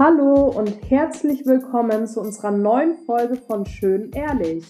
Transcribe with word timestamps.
Hallo 0.00 0.44
und 0.44 0.68
herzlich 0.88 1.44
willkommen 1.44 2.06
zu 2.06 2.20
unserer 2.20 2.52
neuen 2.52 2.98
Folge 3.04 3.34
von 3.34 3.66
Schön 3.66 4.12
Ehrlich. 4.12 4.64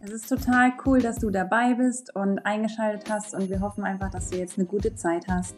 Es 0.00 0.10
ist 0.10 0.26
total 0.26 0.72
cool, 0.86 1.02
dass 1.02 1.18
du 1.18 1.28
dabei 1.28 1.74
bist 1.74 2.16
und 2.16 2.38
eingeschaltet 2.46 3.10
hast 3.10 3.34
und 3.34 3.50
wir 3.50 3.60
hoffen 3.60 3.84
einfach, 3.84 4.10
dass 4.10 4.30
du 4.30 4.38
jetzt 4.38 4.56
eine 4.56 4.66
gute 4.66 4.94
Zeit 4.94 5.26
hast. 5.28 5.54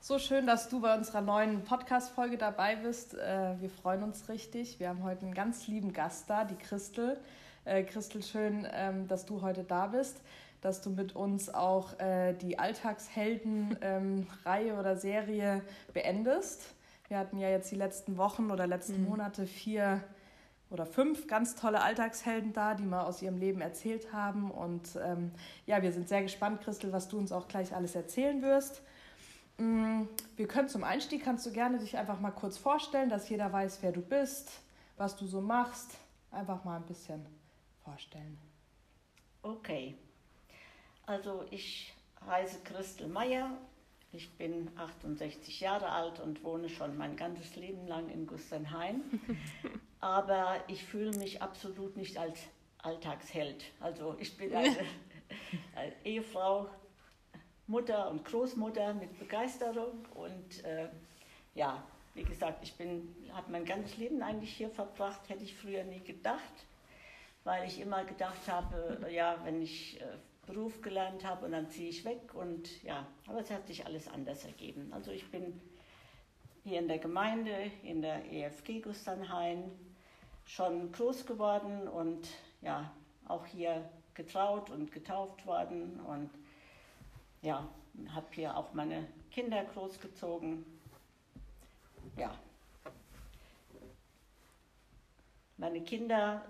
So 0.00 0.18
schön, 0.18 0.44
dass 0.44 0.68
du 0.68 0.80
bei 0.80 0.96
unserer 0.96 1.20
neuen 1.20 1.62
Podcast-Folge 1.62 2.38
dabei 2.38 2.74
bist. 2.74 3.14
Äh, 3.14 3.54
wir 3.60 3.70
freuen 3.70 4.02
uns 4.02 4.28
richtig. 4.28 4.80
Wir 4.80 4.88
haben 4.88 5.04
heute 5.04 5.26
einen 5.26 5.34
ganz 5.34 5.68
lieben 5.68 5.92
Gast 5.92 6.28
da, 6.28 6.44
die 6.44 6.56
Christel. 6.56 7.18
Äh, 7.64 7.84
Christel, 7.84 8.24
schön, 8.24 8.66
ähm, 8.72 9.06
dass 9.06 9.24
du 9.26 9.42
heute 9.42 9.62
da 9.62 9.86
bist 9.86 10.16
dass 10.64 10.80
du 10.80 10.90
mit 10.90 11.14
uns 11.14 11.52
auch 11.52 11.98
äh, 12.00 12.32
die 12.32 12.58
Alltagshelden-Reihe 12.58 14.70
ähm, 14.70 14.78
oder 14.78 14.96
Serie 14.96 15.60
beendest. 15.92 16.62
Wir 17.08 17.18
hatten 17.18 17.38
ja 17.38 17.50
jetzt 17.50 17.70
die 17.70 17.76
letzten 17.76 18.16
Wochen 18.16 18.50
oder 18.50 18.66
letzten 18.66 19.02
mhm. 19.02 19.10
Monate 19.10 19.46
vier 19.46 20.02
oder 20.70 20.86
fünf 20.86 21.26
ganz 21.26 21.54
tolle 21.54 21.82
Alltagshelden 21.82 22.54
da, 22.54 22.74
die 22.74 22.84
mal 22.84 23.04
aus 23.04 23.20
ihrem 23.20 23.36
Leben 23.36 23.60
erzählt 23.60 24.14
haben. 24.14 24.50
Und 24.50 24.98
ähm, 25.04 25.32
ja, 25.66 25.82
wir 25.82 25.92
sind 25.92 26.08
sehr 26.08 26.22
gespannt, 26.22 26.62
Christel, 26.62 26.92
was 26.92 27.08
du 27.08 27.18
uns 27.18 27.30
auch 27.30 27.46
gleich 27.46 27.74
alles 27.74 27.94
erzählen 27.94 28.40
wirst. 28.40 28.80
Mm, 29.58 30.04
wir 30.36 30.48
können 30.48 30.70
zum 30.70 30.82
Einstieg, 30.82 31.24
kannst 31.24 31.44
du 31.44 31.52
gerne 31.52 31.78
dich 31.78 31.98
einfach 31.98 32.20
mal 32.20 32.30
kurz 32.30 32.56
vorstellen, 32.56 33.10
dass 33.10 33.28
jeder 33.28 33.52
weiß, 33.52 33.80
wer 33.82 33.92
du 33.92 34.00
bist, 34.00 34.50
was 34.96 35.14
du 35.14 35.26
so 35.26 35.42
machst. 35.42 35.90
Einfach 36.30 36.64
mal 36.64 36.76
ein 36.76 36.86
bisschen 36.86 37.26
vorstellen. 37.84 38.38
Okay, 39.42 39.94
also 41.06 41.44
ich 41.50 41.92
heiße 42.26 42.60
Christel 42.64 43.08
Meyer, 43.08 43.50
ich 44.12 44.30
bin 44.38 44.70
68 44.76 45.60
Jahre 45.60 45.88
alt 45.88 46.20
und 46.20 46.44
wohne 46.44 46.68
schon 46.68 46.96
mein 46.96 47.16
ganzes 47.16 47.56
Leben 47.56 47.86
lang 47.86 48.08
in 48.10 48.26
Gusternheim. 48.26 49.02
Aber 50.00 50.62
ich 50.68 50.84
fühle 50.84 51.16
mich 51.16 51.42
absolut 51.42 51.96
nicht 51.96 52.16
als 52.16 52.38
Alltagsheld. 52.78 53.64
Also 53.80 54.16
ich 54.18 54.36
bin 54.36 54.54
eine, 54.54 54.76
eine 55.74 55.92
Ehefrau, 56.04 56.68
Mutter 57.66 58.10
und 58.10 58.24
Großmutter 58.24 58.94
mit 58.94 59.18
Begeisterung 59.18 60.04
und 60.14 60.64
äh, 60.64 60.88
ja, 61.54 61.82
wie 62.14 62.22
gesagt, 62.22 62.62
ich 62.62 62.74
habe 63.32 63.50
mein 63.50 63.64
ganzes 63.64 63.96
Leben 63.96 64.22
eigentlich 64.22 64.54
hier 64.54 64.70
verbracht, 64.70 65.28
hätte 65.28 65.42
ich 65.42 65.56
früher 65.56 65.82
nie 65.84 66.00
gedacht, 66.00 66.66
weil 67.42 67.66
ich 67.66 67.80
immer 67.80 68.04
gedacht 68.04 68.46
habe, 68.46 69.10
ja, 69.10 69.38
wenn 69.44 69.62
ich 69.62 70.00
äh, 70.00 70.04
Beruf 70.46 70.80
gelernt 70.82 71.24
habe 71.24 71.46
und 71.46 71.52
dann 71.52 71.70
ziehe 71.70 71.88
ich 71.88 72.04
weg 72.04 72.34
und 72.34 72.82
ja, 72.82 73.06
aber 73.26 73.40
es 73.40 73.50
hat 73.50 73.66
sich 73.66 73.86
alles 73.86 74.08
anders 74.08 74.44
ergeben. 74.44 74.92
Also 74.92 75.10
ich 75.10 75.30
bin 75.30 75.60
hier 76.64 76.78
in 76.78 76.88
der 76.88 76.98
Gemeinde, 76.98 77.70
in 77.82 78.02
der 78.02 78.30
EFG 78.32 78.80
Gusternhain 78.80 79.70
schon 80.46 80.92
groß 80.92 81.26
geworden 81.26 81.88
und 81.88 82.28
ja, 82.62 82.92
auch 83.26 83.46
hier 83.46 83.88
getraut 84.14 84.70
und 84.70 84.92
getauft 84.92 85.46
worden 85.46 86.00
und 86.00 86.30
ja, 87.42 87.68
habe 88.14 88.26
hier 88.30 88.56
auch 88.56 88.72
meine 88.72 89.06
Kinder 89.30 89.64
großgezogen. 89.64 90.64
Ja. 92.16 92.34
Meine 95.56 95.82
Kinder 95.82 96.44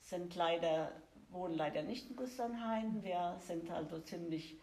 sind 0.00 0.34
leider 0.36 0.92
wohnen 1.30 1.54
leider 1.54 1.82
nicht 1.82 2.08
in 2.10 2.16
Gusternhain. 2.16 3.02
Wir 3.02 3.36
sind 3.40 3.70
also 3.70 4.00
ziemlich 4.00 4.56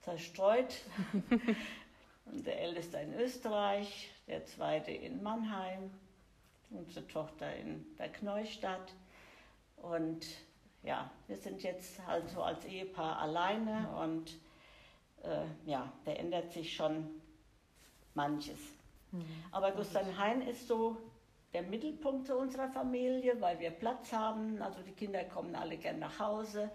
zerstreut. 0.00 0.82
Und 2.26 2.46
der 2.46 2.60
älteste 2.60 2.98
in 2.98 3.14
Österreich, 3.14 4.10
der 4.26 4.46
zweite 4.46 4.90
in 4.90 5.22
Mannheim, 5.22 5.90
unsere 6.70 7.06
Tochter 7.06 7.54
in 7.56 7.84
Berg 7.96 8.22
Neustadt. 8.22 8.94
Und 9.76 10.26
ja, 10.82 11.10
wir 11.26 11.36
sind 11.36 11.62
jetzt 11.62 12.00
also 12.06 12.42
als 12.42 12.64
Ehepaar 12.64 13.18
alleine 13.18 13.88
und 13.96 14.32
äh, 15.22 15.44
ja, 15.66 15.92
da 16.04 16.12
ändert 16.12 16.52
sich 16.52 16.74
schon 16.74 17.08
manches. 18.14 18.58
Mhm. 19.12 19.24
Aber 19.50 19.72
Gusternhain 19.72 20.42
ist 20.42 20.68
so 20.68 20.96
der 21.54 21.62
Mittelpunkt 21.62 22.26
zu 22.26 22.36
unserer 22.36 22.68
Familie, 22.68 23.40
weil 23.40 23.58
wir 23.60 23.70
Platz 23.70 24.12
haben. 24.12 24.60
Also 24.60 24.82
die 24.82 24.92
Kinder 24.92 25.24
kommen 25.24 25.54
alle 25.54 25.76
gern 25.76 26.00
nach 26.00 26.18
Hause. 26.18 26.70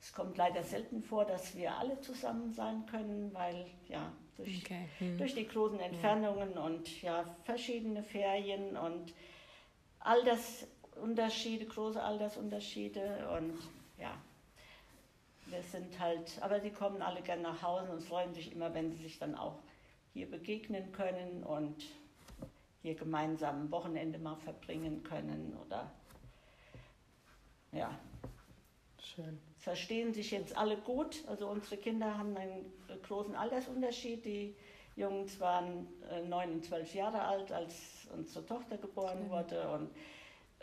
Es 0.00 0.12
kommt 0.12 0.36
leider 0.36 0.62
selten 0.62 1.02
vor, 1.02 1.24
dass 1.24 1.56
wir 1.56 1.76
alle 1.76 2.00
zusammen 2.00 2.52
sein 2.52 2.86
können, 2.86 3.34
weil 3.34 3.66
ja 3.88 4.12
durch, 4.36 4.62
okay. 4.62 4.88
hm. 4.98 5.18
durch 5.18 5.34
die 5.34 5.48
großen 5.48 5.80
Entfernungen 5.80 6.54
ja. 6.54 6.60
und 6.60 7.02
ja 7.02 7.24
verschiedene 7.44 8.04
Ferien 8.04 8.76
und 8.76 9.12
Altersunterschiede, 10.00 11.66
große 11.66 12.00
Altersunterschiede 12.00 13.28
und 13.36 13.58
ja, 13.98 14.16
wir 15.46 15.62
sind 15.62 15.98
halt, 15.98 16.40
aber 16.40 16.60
die 16.60 16.70
kommen 16.70 17.02
alle 17.02 17.22
gern 17.22 17.42
nach 17.42 17.62
Hause 17.62 17.90
und 17.90 18.02
freuen 18.02 18.32
sich 18.34 18.52
immer, 18.52 18.72
wenn 18.74 18.92
sie 18.92 19.02
sich 19.02 19.18
dann 19.18 19.34
auch 19.34 19.58
hier 20.12 20.30
begegnen 20.30 20.92
können 20.92 21.42
und 21.42 21.84
hier 22.82 22.94
gemeinsam 22.94 23.64
ein 23.64 23.70
Wochenende 23.70 24.18
mal 24.18 24.36
verbringen 24.36 25.02
können 25.02 25.56
oder 25.66 25.90
ja. 27.72 27.98
Schön. 29.00 29.38
Verstehen 29.58 30.12
sich 30.12 30.30
jetzt 30.30 30.56
alle 30.56 30.76
gut. 30.76 31.24
Also 31.26 31.48
unsere 31.48 31.76
Kinder 31.76 32.16
haben 32.16 32.36
einen 32.36 32.72
großen 33.02 33.34
Altersunterschied. 33.34 34.24
Die 34.24 34.54
Jungs 34.96 35.38
waren 35.40 35.86
äh, 36.10 36.22
neun 36.22 36.52
und 36.52 36.64
zwölf 36.64 36.94
Jahre 36.94 37.22
alt, 37.22 37.52
als 37.52 38.08
unsere 38.14 38.44
Tochter 38.46 38.78
geboren 38.78 39.24
mhm. 39.24 39.30
wurde. 39.30 39.70
Und 39.70 39.90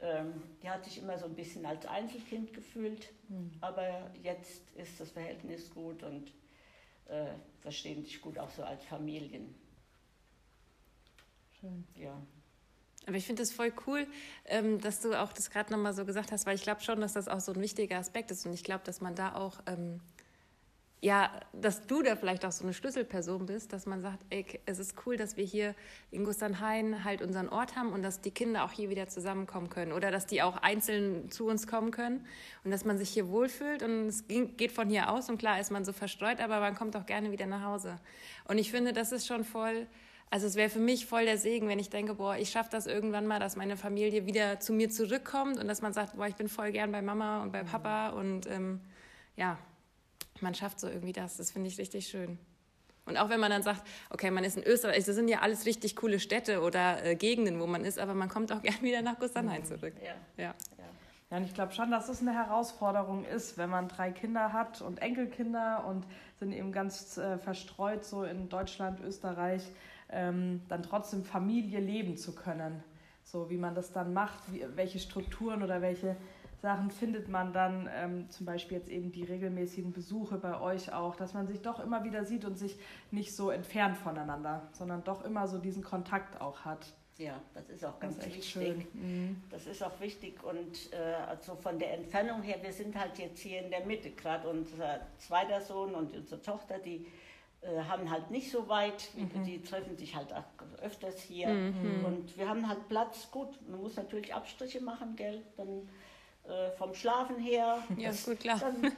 ähm, 0.02 0.42
die 0.62 0.70
hat 0.70 0.84
sich 0.84 0.98
immer 0.98 1.18
so 1.18 1.26
ein 1.26 1.36
bisschen 1.36 1.66
als 1.66 1.86
Einzelkind 1.86 2.54
gefühlt. 2.54 3.12
Mhm. 3.30 3.52
Aber 3.62 4.12
jetzt 4.24 4.70
ist 4.76 5.00
das 5.00 5.12
Verhältnis 5.12 5.74
gut 5.74 6.04
und 6.04 6.32
äh, 7.08 7.28
verstehen 7.62 8.04
sich 8.04 8.22
gut 8.22 8.38
auch 8.38 8.50
so 8.50 8.64
als 8.64 8.84
Familien. 8.86 9.54
Schön. 11.66 11.84
Ja. 11.96 12.22
Aber 13.08 13.18
ich 13.18 13.26
finde 13.26 13.44
es 13.44 13.52
voll 13.52 13.72
cool, 13.88 14.08
ähm, 14.46 14.80
dass 14.82 15.02
du 15.02 15.20
auch 15.20 15.34
das 15.34 15.50
gerade 15.50 15.72
nochmal 15.72 15.94
so 15.94 16.06
gesagt 16.06 16.32
hast, 16.32 16.46
weil 16.46 16.56
ich 16.56 16.64
glaube 16.64 16.82
schon, 16.82 17.02
dass 17.02 17.14
das 17.14 17.28
auch 17.28 17.40
so 17.40 17.54
ein 17.54 17.62
wichtiger 17.62 17.98
Aspekt 17.98 18.32
ist. 18.32 18.46
Und 18.46 18.54
ich 18.54 18.64
glaube, 18.64 18.84
dass 18.84 19.02
man 19.02 19.16
da 19.16 19.36
auch, 19.36 19.60
ähm, 19.68 20.00
ja, 21.02 21.32
dass 21.54 21.86
du 21.86 22.02
da 22.02 22.16
vielleicht 22.16 22.46
auch 22.46 22.52
so 22.52 22.64
eine 22.64 22.74
Schlüsselperson 22.74 23.46
bist, 23.46 23.74
dass 23.74 23.86
man 23.86 24.02
sagt, 24.02 24.24
ey, 24.32 24.46
es 24.66 24.80
ist 24.80 24.96
cool, 25.06 25.18
dass 25.18 25.38
wir 25.38 25.44
hier 25.44 25.76
in 26.10 26.24
Gusternhain 26.24 27.04
halt 27.04 27.22
unseren 27.22 27.50
Ort 27.50 27.76
haben 27.76 27.94
und 27.94 28.02
dass 28.02 28.22
die 28.22 28.32
Kinder 28.32 28.64
auch 28.64 28.72
hier 28.72 28.90
wieder 28.90 29.08
zusammenkommen 29.08 29.70
können 29.70 29.92
oder 29.92 30.10
dass 30.10 30.26
die 30.26 30.42
auch 30.42 30.58
einzeln 30.58 31.30
zu 31.30 31.48
uns 31.48 31.68
kommen 31.68 31.92
können 31.92 32.26
und 32.64 32.72
dass 32.72 32.86
man 32.86 32.98
sich 32.98 33.10
hier 33.10 33.28
wohlfühlt. 33.30 33.84
Und 33.84 34.08
es 34.08 34.28
geht 34.28 34.72
von 34.72 34.90
hier 34.90 35.12
aus 35.12 35.30
und 35.30 35.38
klar 35.38 35.60
ist 35.60 35.72
man 35.72 35.86
so 35.86 35.94
verstreut, 35.94 36.40
aber 36.40 36.60
man 36.60 36.76
kommt 36.76 36.96
auch 36.96 37.06
gerne 37.06 37.32
wieder 37.32 37.46
nach 37.46 37.64
Hause. 37.64 38.00
Und 38.46 38.58
ich 38.58 38.72
finde, 38.72 38.94
das 38.94 39.12
ist 39.12 39.28
schon 39.28 39.44
voll 39.44 39.88
also 40.32 40.48
es 40.48 40.56
wäre 40.56 40.70
für 40.70 40.80
mich 40.80 41.06
voll 41.06 41.26
der 41.26 41.38
Segen, 41.38 41.68
wenn 41.68 41.80
ich 41.80 41.90
denke, 41.90 42.16
boah, 42.16 42.36
ich 42.36 42.50
schaffe 42.50 42.70
das 42.72 42.88
irgendwann 42.88 43.28
mal, 43.28 43.40
dass 43.40 43.56
meine 43.56 43.78
Familie 43.78 44.26
wieder 44.26 44.60
zu 44.60 44.74
mir 44.74 44.90
zurückkommt 44.90 45.60
und 45.60 45.68
dass 45.68 45.82
man 45.82 45.94
sagt, 45.94 46.16
boah, 46.16 46.28
ich 46.28 46.36
bin 46.36 46.50
voll 46.50 46.72
gern 46.72 46.92
bei 46.92 47.02
Mama 47.02 47.42
und 47.44 47.52
bei 47.52 47.64
Papa 47.64 48.10
und 48.10 48.48
ähm, 48.48 48.82
ja, 49.36 49.58
man 50.42 50.54
schafft 50.54 50.80
so 50.80 50.88
irgendwie 50.88 51.14
das. 51.14 51.38
Das 51.38 51.52
finde 51.52 51.70
ich 51.70 51.78
richtig 51.78 52.08
schön. 52.08 52.38
Und 53.06 53.18
auch 53.18 53.30
wenn 53.30 53.40
man 53.40 53.52
dann 53.52 53.62
sagt, 53.62 53.86
okay, 54.10 54.32
man 54.32 54.44
ist 54.44 54.58
in 54.58 54.64
Österreich, 54.64 55.06
das 55.06 55.16
sind 55.16 55.28
ja 55.28 55.40
alles 55.40 55.66
richtig 55.66 55.96
coole 55.96 56.20
Städte 56.20 56.62
oder 56.62 57.06
äh, 57.06 57.16
Gegenden, 57.16 57.60
wo 57.60 57.68
man 57.68 57.86
ist, 57.86 58.00
aber 58.00 58.16
man 58.16 58.30
kommt 58.30 58.52
auch 58.52 58.62
gern 58.64 58.82
wieder 58.82 59.02
nach 59.02 59.20
Gustanheim 59.20 59.62
mhm. 59.62 59.66
zurück. 59.66 59.94
Ja. 60.04 60.44
ja. 60.44 60.56
Ja, 61.32 61.38
und 61.38 61.44
ich 61.44 61.56
glaube 61.56 61.74
schon, 61.74 61.90
dass 61.90 62.08
es 62.08 62.22
eine 62.22 62.34
Herausforderung 62.34 63.26
ist, 63.26 63.58
wenn 63.58 63.70
man 63.70 63.88
drei 63.88 64.12
Kinder 64.12 64.54
hat 64.54 64.82
und 64.82 65.02
Enkelkinder 65.02 65.84
und 65.88 66.06
sind 66.40 66.52
eben 66.52 66.72
ganz 66.72 67.18
äh, 67.18 67.40
verstreut 67.40 68.06
so 68.06 68.24
in 68.24 68.48
Deutschland, 68.48 69.00
Österreich 69.00 69.64
ähm, 70.10 70.62
dann 70.68 70.84
trotzdem 70.84 71.24
Familie 71.24 71.80
leben 71.80 72.18
zu 72.18 72.36
können. 72.36 72.84
So 73.24 73.50
wie 73.50 73.58
man 73.58 73.74
das 73.76 73.92
dann 73.92 74.14
macht, 74.14 74.40
wie, 74.52 74.64
welche 74.76 75.00
Strukturen 75.00 75.64
oder 75.64 75.82
welche 75.82 76.16
Sachen 76.62 76.90
findet 76.90 77.30
man 77.30 77.54
dann, 77.54 77.90
ähm, 77.94 78.30
zum 78.30 78.46
Beispiel 78.46 78.78
jetzt 78.78 78.90
eben 78.90 79.12
die 79.12 79.24
regelmäßigen 79.24 79.94
Besuche 79.94 80.38
bei 80.38 80.60
euch 80.60 80.92
auch, 80.94 81.16
dass 81.16 81.34
man 81.34 81.48
sich 81.48 81.62
doch 81.62 81.80
immer 81.80 82.04
wieder 82.04 82.26
sieht 82.26 82.46
und 82.46 82.58
sich 82.58 82.78
nicht 83.12 83.36
so 83.36 83.52
entfernt 83.52 83.98
voneinander, 83.98 84.68
sondern 84.72 85.04
doch 85.04 85.24
immer 85.24 85.48
so 85.48 85.60
diesen 85.60 85.84
Kontakt 85.84 86.42
auch 86.42 86.66
hat. 86.66 86.94
Ja, 87.18 87.40
das 87.54 87.70
ist 87.70 87.86
auch 87.86 88.00
ganz 88.00 88.18
das 88.18 88.28
ist 88.28 88.36
wichtig. 88.36 88.94
Mhm. 88.94 89.42
Das 89.50 89.68
ist 89.68 89.82
auch 89.84 90.00
wichtig 90.02 90.44
und 90.44 90.92
äh, 90.92 91.14
also 91.28 91.56
von 91.56 91.80
der 91.80 91.94
Entfernung 91.94 92.42
her, 92.42 92.58
wir 92.62 92.74
sind 92.74 93.00
halt 93.00 93.18
jetzt 93.20 93.40
hier 93.40 93.64
in 93.64 93.70
der 93.70 93.86
Mitte, 93.86 94.12
gerade 94.12 94.50
unser 94.50 95.00
zweiter 95.18 95.62
Sohn 95.62 95.96
und 95.96 96.14
unsere 96.14 96.42
Tochter, 96.42 96.78
die 96.80 97.06
haben 97.88 98.10
halt 98.10 98.32
nicht 98.32 98.52
so 98.52 98.68
weit, 98.68 99.10
mhm. 99.16 99.44
die 99.44 99.62
treffen 99.62 99.98
sich 99.98 100.16
halt 100.16 100.34
auch 100.34 100.44
öfters 100.82 101.22
hier 101.22 101.50
mhm. 101.50 102.06
und 102.06 102.38
wir 102.38 102.48
haben 102.48 102.68
halt 102.68 102.88
Platz. 102.88 103.30
Gut, 103.32 103.50
man 103.68 103.82
muss 103.82 103.96
natürlich 103.96 104.34
Abstriche 104.34 104.82
machen, 104.82 105.16
gell, 105.16 105.42
dann 105.58 105.90
äh, 106.48 106.72
vom 106.78 106.94
Schlafen 106.94 107.40
her. 107.40 107.84
Ja, 107.98 108.10
ist 108.10 108.26
gut, 108.26 108.40
klar. 108.40 108.60
Dann, 108.60 108.92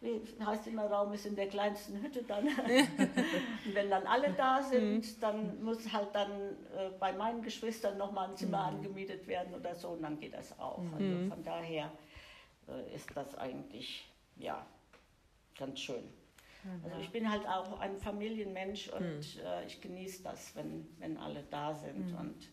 wie 0.00 0.20
heißt 0.44 0.66
immer, 0.66 0.86
Raum 0.86 1.12
ist 1.12 1.26
in 1.26 1.36
der 1.36 1.48
kleinsten 1.48 2.00
Hütte 2.00 2.22
dann. 2.22 2.46
und 3.66 3.74
wenn 3.74 3.90
dann 3.90 4.06
alle 4.06 4.32
da 4.32 4.62
sind, 4.62 4.98
mhm. 4.98 5.20
dann 5.20 5.64
muss 5.64 5.92
halt 5.92 6.14
dann 6.14 6.30
äh, 6.30 6.90
bei 6.98 7.12
meinen 7.12 7.42
Geschwistern 7.42 7.98
nochmal 7.98 8.30
ein 8.30 8.36
Zimmer 8.36 8.70
mhm. 8.70 8.76
angemietet 8.76 9.26
werden 9.26 9.54
oder 9.54 9.74
so 9.74 9.88
und 9.90 10.02
dann 10.02 10.18
geht 10.18 10.34
das 10.34 10.58
auch. 10.58 10.78
Mhm. 10.78 10.94
Also 10.94 11.34
von 11.34 11.44
daher 11.44 11.90
äh, 12.68 12.94
ist 12.94 13.08
das 13.14 13.36
eigentlich, 13.36 14.08
ja, 14.36 14.64
ganz 15.58 15.80
schön. 15.80 16.04
Also 16.84 16.98
ich 16.98 17.10
bin 17.10 17.30
halt 17.30 17.46
auch 17.46 17.80
ein 17.80 17.98
Familienmensch 17.98 18.88
und 18.88 19.00
mhm. 19.00 19.40
äh, 19.44 19.66
ich 19.66 19.80
genieße 19.80 20.22
das, 20.22 20.54
wenn, 20.54 20.86
wenn 20.98 21.16
alle 21.16 21.42
da 21.50 21.74
sind. 21.74 22.12
Mhm. 22.12 22.18
Und 22.18 22.48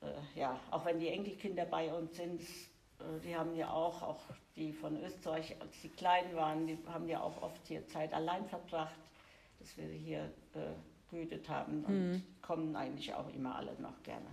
äh, 0.00 0.38
ja, 0.38 0.58
auch 0.70 0.84
wenn 0.84 0.98
die 0.98 1.08
Enkelkinder 1.08 1.66
bei 1.66 1.92
uns 1.92 2.16
sind, 2.16 2.40
äh, 2.40 3.20
die 3.24 3.36
haben 3.36 3.54
ja 3.54 3.70
auch, 3.70 4.02
auch 4.02 4.20
die 4.56 4.72
von 4.72 4.96
Österreich, 5.02 5.56
als 5.60 5.82
sie 5.82 5.90
klein 5.90 6.34
waren, 6.34 6.66
die 6.66 6.78
haben 6.86 7.08
ja 7.08 7.20
auch 7.20 7.42
oft 7.42 7.66
hier 7.66 7.86
Zeit 7.88 8.14
allein 8.14 8.46
verbracht, 8.46 9.00
dass 9.58 9.76
wir 9.76 9.88
sie 9.88 9.98
hier 9.98 10.32
äh, 10.54 10.72
gehütet 11.10 11.48
haben 11.48 11.84
und 11.84 12.10
mhm. 12.12 12.22
kommen 12.40 12.74
eigentlich 12.74 13.12
auch 13.14 13.32
immer 13.34 13.56
alle 13.56 13.74
noch 13.80 14.02
gerne. 14.02 14.26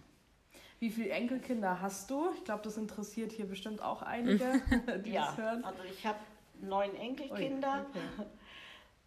Wie 0.80 0.90
viele 0.90 1.10
Enkelkinder 1.10 1.82
hast 1.82 2.10
du? 2.10 2.30
Ich 2.36 2.44
glaube, 2.44 2.64
das 2.64 2.78
interessiert 2.78 3.32
hier 3.32 3.48
bestimmt 3.48 3.82
auch 3.82 4.02
einige, 4.02 4.62
die 5.06 5.12
ja, 5.12 5.28
das 5.28 5.38
hören. 5.38 5.64
Also 5.64 5.84
ich 5.84 6.06
habe 6.06 6.20
neun 6.64 6.96
Enkelkinder. 6.96 7.86
Ui, 7.94 8.00
okay. 8.02 8.30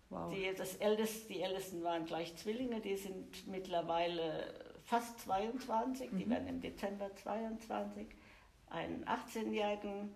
Wow. 0.08 0.32
Die, 0.32 0.55
das 0.56 0.76
Älteste, 0.76 1.32
die 1.32 1.41
Ältesten 1.41 1.82
waren 1.82 2.05
gleich 2.05 2.37
Zwillinge, 2.37 2.81
die 2.81 2.97
sind 2.97 3.47
mittlerweile 3.49 4.55
fast 4.85 5.19
22, 5.20 6.12
mhm. 6.12 6.19
die 6.19 6.31
werden 6.31 6.47
im 6.47 6.61
Dezember 6.61 7.14
22 7.17 8.06
einen 8.70 9.05
18-Jährigen, 9.05 10.14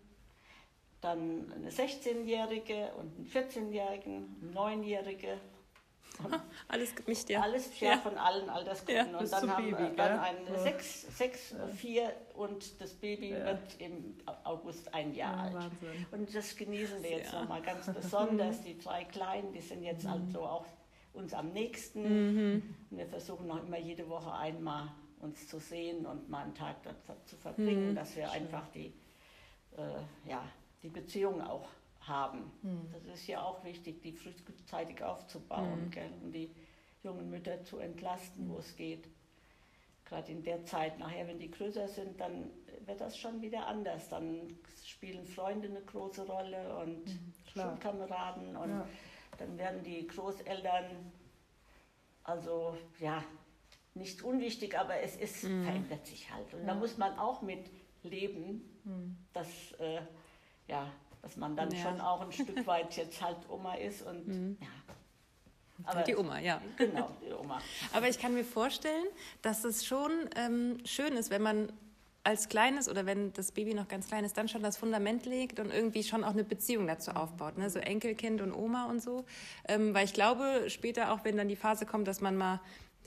dann 1.01 1.53
eine 1.53 1.71
16-Jährige 1.71 2.93
und 2.95 3.17
einen 3.17 3.27
14-Jährigen, 3.27 4.37
eine 4.43 4.53
9-Jährige. 4.53 5.41
Alles 6.69 6.95
gemischt, 6.97 7.31
ja. 7.31 7.43
Alles 7.43 7.79
ja, 7.81 7.91
ja. 7.91 7.99
von 7.99 8.17
allen 8.17 8.49
Altersgruppen. 8.49 9.13
Ja, 9.13 9.19
und 9.19 9.33
dann 9.33 9.51
haben 9.51 9.71
Baby, 9.71 9.97
dann 9.97 10.19
eine 10.19 10.51
ja. 10.51 10.59
sechs, 10.59 11.17
sechs 11.17 11.51
ja. 11.51 11.67
vier 11.69 12.13
und 12.35 12.81
das 12.81 12.95
Baby 12.95 13.33
wird 13.33 13.81
im 13.81 14.17
August 14.45 14.93
ein 14.95 15.15
Jahr 15.15 15.39
alt. 15.39 15.55
Wahnsinn. 15.55 16.07
Und 16.13 16.35
das 16.35 16.57
genießen 16.57 17.03
wir 17.03 17.11
jetzt 17.11 17.33
nochmal 17.33 17.63
ganz 17.63 17.87
besonders. 17.95 18.63
Die 18.63 18.79
drei 18.79 19.05
Kleinen, 19.05 19.53
die 19.53 19.61
sind 19.61 19.83
jetzt 19.83 20.05
mhm. 20.05 20.11
also 20.11 20.43
auch 20.43 20.67
uns 21.13 21.35
am 21.35 21.53
nächsten. 21.53 22.03
Mhm. 22.03 22.75
Und 22.91 22.99
wir 22.99 23.07
versuchen 23.07 23.51
auch 23.51 23.63
immer 23.65 23.79
jede 23.79 24.09
Woche 24.09 24.33
einmal 24.33 24.89
uns 25.21 25.49
zu 25.49 25.59
sehen 25.59 26.07
und 26.07 26.29
mal 26.29 26.45
einen 26.45 26.55
Tag 26.55 26.77
dort 26.83 27.29
zu 27.29 27.37
verbringen, 27.37 27.91
mhm. 27.91 27.95
dass 27.95 28.17
wir 28.17 28.31
einfach 28.31 28.67
die, 28.69 28.93
äh, 29.77 30.29
ja, 30.29 30.43
die 30.83 30.89
Beziehung 30.89 31.43
auch 31.43 31.69
haben. 32.01 32.51
Mhm. 32.63 32.89
Das 32.93 33.05
ist 33.05 33.27
ja 33.27 33.43
auch 33.43 33.63
wichtig, 33.65 34.03
die 34.03 34.13
frühzeitig 34.13 35.03
aufzubauen 35.03 35.91
gell, 35.91 36.11
und 36.23 36.33
die 36.33 36.51
jungen 37.03 37.31
Mütter 37.31 37.63
zu 37.65 37.79
entlasten, 37.79 38.49
wo 38.49 38.59
es 38.59 38.77
geht. 38.77 39.09
Gerade 40.05 40.33
in 40.33 40.43
der 40.43 40.65
Zeit, 40.65 40.99
nachher, 40.99 41.29
wenn 41.29 41.39
die 41.39 41.51
größer 41.51 41.87
sind, 41.89 42.21
dann 42.21 42.51
wird 42.85 43.01
das 43.01 43.17
schon 43.17 43.41
wieder 43.41 43.67
anders. 43.67 44.09
Dann 44.09 44.59
spielen 44.85 45.25
Freunde 45.25 45.69
eine 45.69 45.83
große 45.83 46.27
Rolle 46.27 46.77
und 46.79 47.07
mhm, 47.07 47.33
Schulkameraden 47.53 48.57
und 48.57 48.71
ja. 48.71 48.89
dann 49.39 49.57
werden 49.57 49.83
die 49.85 50.07
Großeltern, 50.07 51.13
also 52.25 52.77
ja, 52.99 53.23
nicht 53.95 54.23
unwichtig, 54.23 54.79
aber 54.79 55.01
es 55.01 55.17
ist, 55.17 55.45
mhm. 55.45 55.65
verändert 55.65 56.07
sich 56.07 56.33
halt. 56.33 56.53
Und 56.55 56.61
ja. 56.61 56.67
da 56.67 56.75
muss 56.75 56.97
man 56.99 57.19
auch 57.19 57.43
mit 57.43 57.71
leben, 58.03 58.81
mhm. 58.85 59.17
dass, 59.33 59.73
äh, 59.79 60.01
ja, 60.69 60.91
dass 61.23 61.37
man 61.37 61.57
dann 61.57 61.71
ja. 61.71 61.83
schon 61.83 62.01
auch 62.01 62.21
ein 62.21 62.33
Stück 62.33 62.67
weit 62.67 62.97
jetzt 62.97 63.23
halt 63.23 63.39
Oma 63.49 63.75
ist 63.75 64.07
und 64.07 64.27
mhm. 64.27 64.57
ja. 64.61 64.67
Aber 65.85 66.03
die 66.03 66.15
Oma, 66.15 66.39
ja. 66.39 66.61
Genau, 66.77 67.11
die 67.27 67.33
Oma. 67.33 67.59
Aber 67.95 68.07
ich 68.09 68.19
kann 68.19 68.35
mir 68.35 68.45
vorstellen, 68.45 69.07
dass 69.41 69.65
es 69.65 69.87
schon 69.87 70.11
ähm, 70.37 70.79
schön 70.85 71.17
ist, 71.17 71.31
wenn 71.31 71.41
man 71.41 71.73
als 72.23 72.51
Kleines 72.51 72.89
oder 72.89 73.07
wenn 73.07 73.33
das 73.33 73.53
Baby 73.53 73.73
noch 73.73 73.89
ganz 73.89 74.09
klein 74.09 74.25
ist, 74.25 74.37
dann 74.37 74.47
schon 74.47 74.63
das 74.63 74.77
Fundament 74.77 75.25
legt 75.25 75.59
und 75.59 75.73
irgendwie 75.73 76.03
schon 76.03 76.23
auch 76.23 76.33
eine 76.33 76.45
Beziehung 76.45 76.87
dazu 76.87 77.13
aufbaut. 77.13 77.57
Ne? 77.57 77.71
So 77.71 77.79
Enkelkind 77.79 78.43
und 78.43 78.53
Oma 78.53 78.91
und 78.91 79.01
so. 79.01 79.25
Ähm, 79.67 79.95
weil 79.95 80.05
ich 80.05 80.13
glaube, 80.13 80.67
später 80.69 81.13
auch, 81.13 81.25
wenn 81.25 81.39
dann 81.39 81.49
die 81.49 81.57
Phase 81.57 81.87
kommt, 81.87 82.07
dass 82.07 82.21
man 82.21 82.37
mal 82.37 82.61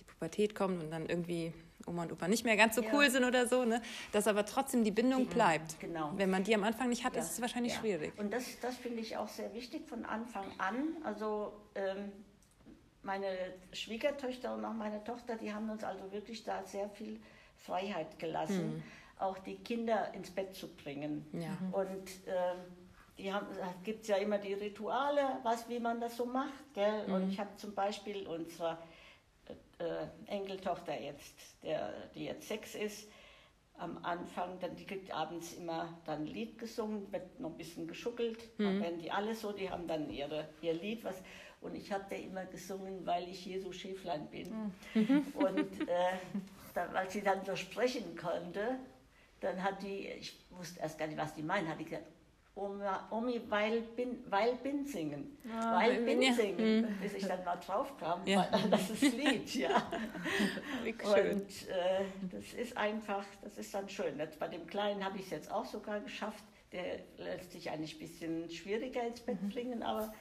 Pubertät 0.07 0.55
kommt 0.55 0.81
und 0.81 0.89
dann 0.89 1.05
irgendwie 1.05 1.53
Oma 1.87 2.03
und 2.03 2.11
Opa 2.11 2.27
nicht 2.27 2.45
mehr 2.45 2.55
ganz 2.55 2.75
so 2.75 2.83
cool 2.93 3.09
sind 3.09 3.23
oder 3.23 3.47
so, 3.47 3.65
ne? 3.65 3.81
dass 4.11 4.27
aber 4.27 4.45
trotzdem 4.45 4.83
die 4.83 4.91
Bindung 4.91 5.25
bleibt. 5.27 5.79
Genau. 5.79 6.11
Wenn 6.15 6.29
man 6.29 6.43
die 6.43 6.55
am 6.55 6.63
Anfang 6.63 6.89
nicht 6.89 7.03
hat, 7.03 7.15
ja. 7.15 7.21
ist 7.21 7.31
es 7.31 7.41
wahrscheinlich 7.41 7.73
ja. 7.73 7.79
schwierig. 7.79 8.13
Und 8.17 8.31
das, 8.31 8.59
das 8.61 8.77
finde 8.77 9.01
ich 9.01 9.17
auch 9.17 9.27
sehr 9.27 9.53
wichtig 9.53 9.87
von 9.87 10.05
Anfang 10.05 10.45
an. 10.57 10.97
Also 11.03 11.53
ähm, 11.75 12.11
meine 13.03 13.27
Schwiegertöchter 13.71 14.53
und 14.55 14.65
auch 14.65 14.73
meine 14.73 15.03
Tochter, 15.03 15.35
die 15.35 15.53
haben 15.53 15.69
uns 15.69 15.83
also 15.83 16.11
wirklich 16.11 16.43
da 16.43 16.63
sehr 16.63 16.89
viel 16.89 17.19
Freiheit 17.57 18.17
gelassen, 18.19 18.75
mhm. 18.75 18.83
auch 19.19 19.37
die 19.39 19.57
Kinder 19.57 20.13
ins 20.13 20.31
Bett 20.31 20.55
zu 20.55 20.67
bringen. 20.75 21.25
Ja. 21.33 21.57
Und 21.71 22.09
ähm, 22.27 22.59
die 23.17 23.31
haben, 23.31 23.47
gibt 23.83 24.03
es 24.03 24.07
ja 24.07 24.17
immer 24.17 24.37
die 24.37 24.53
Rituale, 24.53 25.21
was, 25.43 25.69
wie 25.69 25.79
man 25.79 25.99
das 26.01 26.17
so 26.17 26.25
macht. 26.25 26.73
Gell? 26.73 27.07
Mhm. 27.07 27.13
Und 27.13 27.29
ich 27.29 27.39
habe 27.39 27.55
zum 27.57 27.75
Beispiel 27.75 28.25
unsere 28.25 28.77
äh, 29.83 30.31
Enkeltochter 30.31 30.99
jetzt, 30.99 31.63
der, 31.63 31.93
die 32.15 32.25
jetzt 32.25 32.47
sechs 32.47 32.75
ist, 32.75 33.09
am 33.77 34.03
Anfang, 34.03 34.59
dann 34.59 34.75
die 34.75 34.85
kriegt 34.85 35.13
abends 35.13 35.53
immer 35.53 35.97
dann 36.05 36.21
ein 36.21 36.27
Lied 36.27 36.57
gesungen, 36.57 37.11
wird 37.11 37.39
noch 37.39 37.51
ein 37.51 37.57
bisschen 37.57 37.87
geschuckelt, 37.87 38.37
mhm. 38.59 38.81
werden 38.81 38.99
die 38.99 39.11
alle 39.11 39.33
so, 39.33 39.51
die 39.51 39.69
haben 39.69 39.87
dann 39.87 40.09
ihre, 40.09 40.47
ihr 40.61 40.73
Lied, 40.73 41.03
was 41.03 41.21
und 41.63 41.75
ich 41.75 41.91
habe 41.91 42.03
da 42.09 42.15
immer 42.17 42.45
gesungen, 42.45 43.05
weil 43.05 43.29
ich 43.29 43.45
Jesu 43.45 43.71
Schäflein 43.71 44.27
bin. 44.29 44.73
Mhm. 44.93 45.25
Und 45.33 45.87
äh, 45.87 46.17
dann, 46.73 46.93
als 46.95 47.13
sie 47.13 47.21
dann 47.21 47.43
so 47.45 47.55
sprechen 47.55 48.17
konnte, 48.17 48.79
dann 49.39 49.63
hat 49.63 49.81
die, 49.81 50.07
ich 50.09 50.45
wusste 50.49 50.81
erst 50.81 50.99
gar 50.99 51.07
nicht, 51.07 51.17
was 51.17 51.33
die 51.33 51.41
meint, 51.41 51.67
hat 51.67 51.79
die 51.79 51.85
gesagt, 51.85 52.05
Omi, 52.55 53.41
weil 53.49 53.81
bin, 53.81 54.23
weil 54.29 54.55
bin 54.57 54.85
singen. 54.85 55.37
Ah, 55.51 55.79
weil 55.79 56.03
bin 56.03 56.21
ja. 56.21 56.33
singen. 56.33 56.87
Hm. 56.87 56.97
Bis 57.01 57.15
ich 57.15 57.25
dann 57.25 57.43
mal 57.43 57.55
drauf 57.55 57.97
kam, 57.97 58.25
ja. 58.27 58.47
das 58.69 58.91
ist 58.91 59.17
Lied, 59.17 59.55
ja. 59.55 59.81
Wie 60.83 60.93
schön. 60.93 61.37
Und 61.37 61.67
äh, 61.67 62.05
das 62.31 62.53
ist 62.53 62.77
einfach, 62.77 63.25
das 63.41 63.57
ist 63.57 63.73
dann 63.73 63.89
schön. 63.89 64.19
Das, 64.19 64.35
bei 64.37 64.47
dem 64.47 64.67
Kleinen 64.67 65.03
habe 65.03 65.17
ich 65.17 65.25
es 65.25 65.31
jetzt 65.31 65.51
auch 65.51 65.65
sogar 65.65 65.99
geschafft. 65.99 66.43
Der 66.71 66.99
lässt 67.17 67.51
sich 67.51 67.71
eigentlich 67.71 67.95
ein 67.95 67.99
bisschen 67.99 68.49
schwieriger 68.49 69.05
ins 69.05 69.21
Bett 69.21 69.41
mhm. 69.41 69.49
bringen, 69.49 69.83
aber 69.83 70.13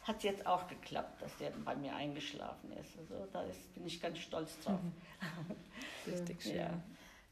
es 0.00 0.08
hat 0.08 0.24
jetzt 0.24 0.44
auch 0.46 0.66
geklappt, 0.66 1.22
dass 1.22 1.36
der 1.38 1.50
bei 1.50 1.76
mir 1.76 1.94
eingeschlafen 1.94 2.72
ist. 2.72 2.98
Also 2.98 3.26
da 3.32 3.42
ist, 3.42 3.74
bin 3.74 3.86
ich 3.86 4.00
ganz 4.00 4.18
stolz 4.18 4.58
drauf. 4.60 4.80
Mhm. 4.82 6.12
Richtig 6.12 6.42
schön. 6.42 6.56
Ja. 6.56 6.82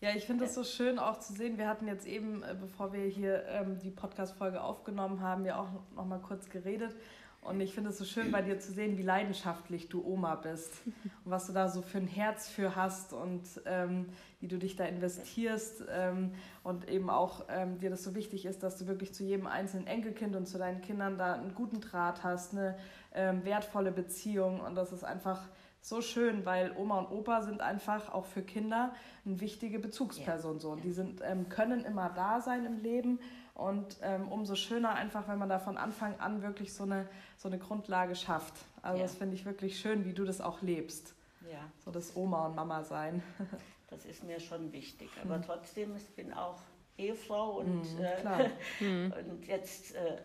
Ja, 0.05 0.11
ich 0.15 0.27
finde 0.27 0.45
es 0.45 0.55
so 0.55 0.65
schön 0.65 0.99
auch 0.99 1.19
zu 1.19 1.33
sehen. 1.33 1.57
Wir 1.57 1.67
hatten 1.67 1.89
jetzt 1.89 2.07
eben, 2.07 2.43
äh, 2.43 2.55
bevor 2.61 2.93
wir 2.93 3.05
hier 3.05 3.43
ähm, 3.47 3.79
die 3.79 3.91
Podcast-Folge 3.91 4.63
aufgenommen 4.63 5.23
haben, 5.23 5.47
ja 5.47 5.59
auch 5.59 5.69
noch 5.97 6.05
mal 6.05 6.19
kurz 6.19 6.51
geredet. 6.51 6.95
Und 7.41 7.59
ich 7.63 7.73
finde 7.73 7.89
es 7.89 7.97
so 7.97 8.05
schön 8.05 8.31
bei 8.31 8.43
dir 8.43 8.61
zu 8.61 8.71
sehen, 8.71 8.99
wie 8.99 9.03
leidenschaftlich 9.03 9.89
du 9.89 10.05
Oma 10.05 10.35
bist 10.35 10.71
und 11.25 11.31
was 11.31 11.47
du 11.47 11.55
da 11.55 11.71
so 11.71 11.81
für 11.81 11.97
ein 11.97 12.07
Herz 12.07 12.49
für 12.51 12.77
hast 12.77 13.15
und 13.15 13.45
ähm, 13.65 14.11
wie 14.41 14.49
du 14.49 14.59
dich 14.59 14.77
da 14.77 14.85
investierst 14.85 15.85
ähm, 15.91 16.33
und 16.65 16.87
eben 16.91 17.09
auch 17.09 17.47
ähm, 17.49 17.79
dir 17.79 17.89
das 17.89 18.05
so 18.05 18.15
wichtig 18.15 18.45
ist, 18.45 18.63
dass 18.63 18.77
du 18.77 18.87
wirklich 18.87 19.15
zu 19.15 19.25
jedem 19.25 19.47
einzelnen 19.47 19.87
Enkelkind 19.87 20.37
und 20.37 20.47
zu 20.47 20.59
deinen 20.59 20.83
Kindern 20.83 21.17
da 21.17 21.33
einen 21.33 21.55
guten 21.55 21.81
Draht 21.81 22.23
hast, 22.23 22.53
eine 22.53 22.77
ähm, 23.15 23.43
wertvolle 23.47 23.91
Beziehung 23.91 24.61
und 24.61 24.75
das 24.75 24.93
ist 24.93 25.03
einfach 25.03 25.49
so 25.85 26.01
schön, 26.01 26.47
weil 26.47 26.75
Oma 26.79 27.01
und 27.01 27.11
Opa 27.11 27.43
sind 27.43 27.61
einfach 27.61 28.11
auch 28.15 28.25
für 28.25 28.41
Kinder 28.41 28.95
eine 29.27 29.39
wichtige 29.41 29.79
Bezugsperson. 29.79 30.59
So. 30.59 30.77
Die 30.77 30.93
sind, 30.93 31.21
ähm, 31.23 31.51
können 31.51 31.85
immer 31.85 32.09
da 32.09 32.41
sein 32.41 32.65
im 32.65 32.83
Leben 32.83 33.21
und 33.53 33.99
ähm, 34.01 34.29
umso 34.29 34.55
schöner 34.55 34.95
einfach, 34.95 35.29
wenn 35.29 35.39
man 35.39 35.51
da 35.51 35.59
von 35.59 35.77
Anfang 35.77 36.19
an 36.21 36.41
wirklich 36.41 36.73
so 36.73 36.85
eine, 36.85 37.07
so 37.37 37.49
eine 37.49 37.59
Grundlage 37.59 38.17
schafft. 38.17 38.55
Also 38.81 39.03
das 39.03 39.15
finde 39.15 39.35
ich 39.35 39.45
wirklich 39.45 39.79
schön, 39.79 40.07
wie 40.07 40.15
du 40.15 40.25
das 40.25 40.41
auch 40.41 40.63
lebst. 40.63 41.15
Ja. 41.53 41.61
So 41.85 41.91
das 41.91 42.17
Oma 42.17 42.47
und 42.47 42.57
Mama 42.57 42.83
sein. 42.83 43.23
Das 43.91 44.07
ist 44.07 44.25
mir 44.25 44.41
schon 44.41 44.73
wichtig. 44.73 45.09
Aber 45.23 45.39
mhm. 45.39 45.43
trotzdem, 45.43 45.95
ich 45.95 46.09
bin 46.17 46.33
auch 46.33 46.59
Ehefrau 46.99 47.61
und, 47.61 47.97
mhm, 47.97 48.05
äh, 48.05 48.51
mhm. 48.81 49.15
und 49.31 49.47
jetzt... 49.47 49.95
Äh, 49.95 50.17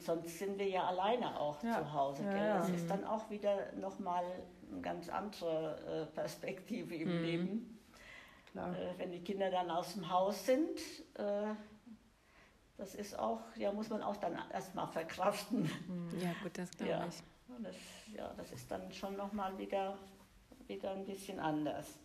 sonst 0.00 0.38
sind 0.38 0.58
wir 0.58 0.68
ja 0.68 0.86
alleine 0.86 1.38
auch 1.38 1.62
ja. 1.62 1.78
zu 1.78 1.92
Hause. 1.92 2.24
Ja, 2.24 2.36
ja. 2.36 2.58
Das 2.58 2.70
ist 2.70 2.88
dann 2.90 3.04
auch 3.04 3.28
wieder 3.30 3.72
nochmal 3.72 4.24
eine 4.70 4.80
ganz 4.80 5.08
andere 5.08 6.06
äh, 6.10 6.14
Perspektive 6.14 6.94
im 6.94 7.18
mhm. 7.18 7.24
Leben. 7.24 7.78
Äh, 8.54 8.98
wenn 8.98 9.12
die 9.12 9.20
Kinder 9.20 9.50
dann 9.50 9.70
aus 9.70 9.94
dem 9.94 10.10
Haus 10.10 10.46
sind, 10.46 10.78
äh, 11.14 11.54
das 12.76 12.94
ist 12.94 13.18
auch, 13.18 13.40
ja, 13.56 13.72
muss 13.72 13.88
man 13.88 14.02
auch 14.02 14.16
dann 14.16 14.38
erstmal 14.52 14.88
verkraften. 14.88 15.62
Mhm. 15.62 16.20
Ja, 16.20 16.32
gut, 16.42 16.56
das 16.56 16.70
glaube 16.70 16.92
ja. 16.92 17.06
ich. 17.06 17.22
Das, 17.62 17.76
ja, 18.14 18.32
das 18.36 18.52
ist 18.52 18.70
dann 18.70 18.92
schon 18.92 19.16
nochmal 19.16 19.56
wieder, 19.58 19.98
wieder 20.66 20.92
ein 20.92 21.04
bisschen 21.04 21.40
anders. 21.40 21.98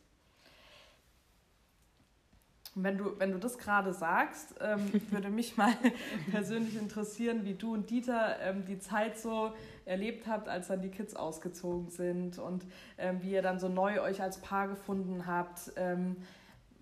Und 2.76 2.84
wenn 2.84 2.98
du, 2.98 3.20
wenn 3.20 3.32
du 3.32 3.38
das 3.38 3.58
gerade 3.58 3.94
sagst, 3.94 4.56
ähm, 4.62 4.92
würde 5.12 5.30
mich 5.30 5.58
mal 5.58 5.74
persönlich 6.32 6.76
interessieren, 6.76 7.46
wie 7.46 7.54
du 7.54 7.74
und 7.74 7.90
Dieter 7.90 8.40
ähm, 8.42 8.66
die 8.66 8.80
Zeit 8.80 9.18
so 9.20 9.54
erlebt 9.86 10.28
habt, 10.28 10.48
als 10.48 10.68
dann 10.68 10.82
die 10.82 10.90
Kids 10.90 11.16
ausgezogen 11.16 11.90
sind 11.90 12.40
und 12.40 12.66
ähm, 12.98 13.22
wie 13.22 13.32
ihr 13.32 13.42
dann 13.42 13.60
so 13.60 13.68
neu 13.68 14.02
euch 14.02 14.22
als 14.22 14.40
Paar 14.40 14.68
gefunden 14.68 15.28
habt, 15.28 15.72
ähm, 15.76 16.18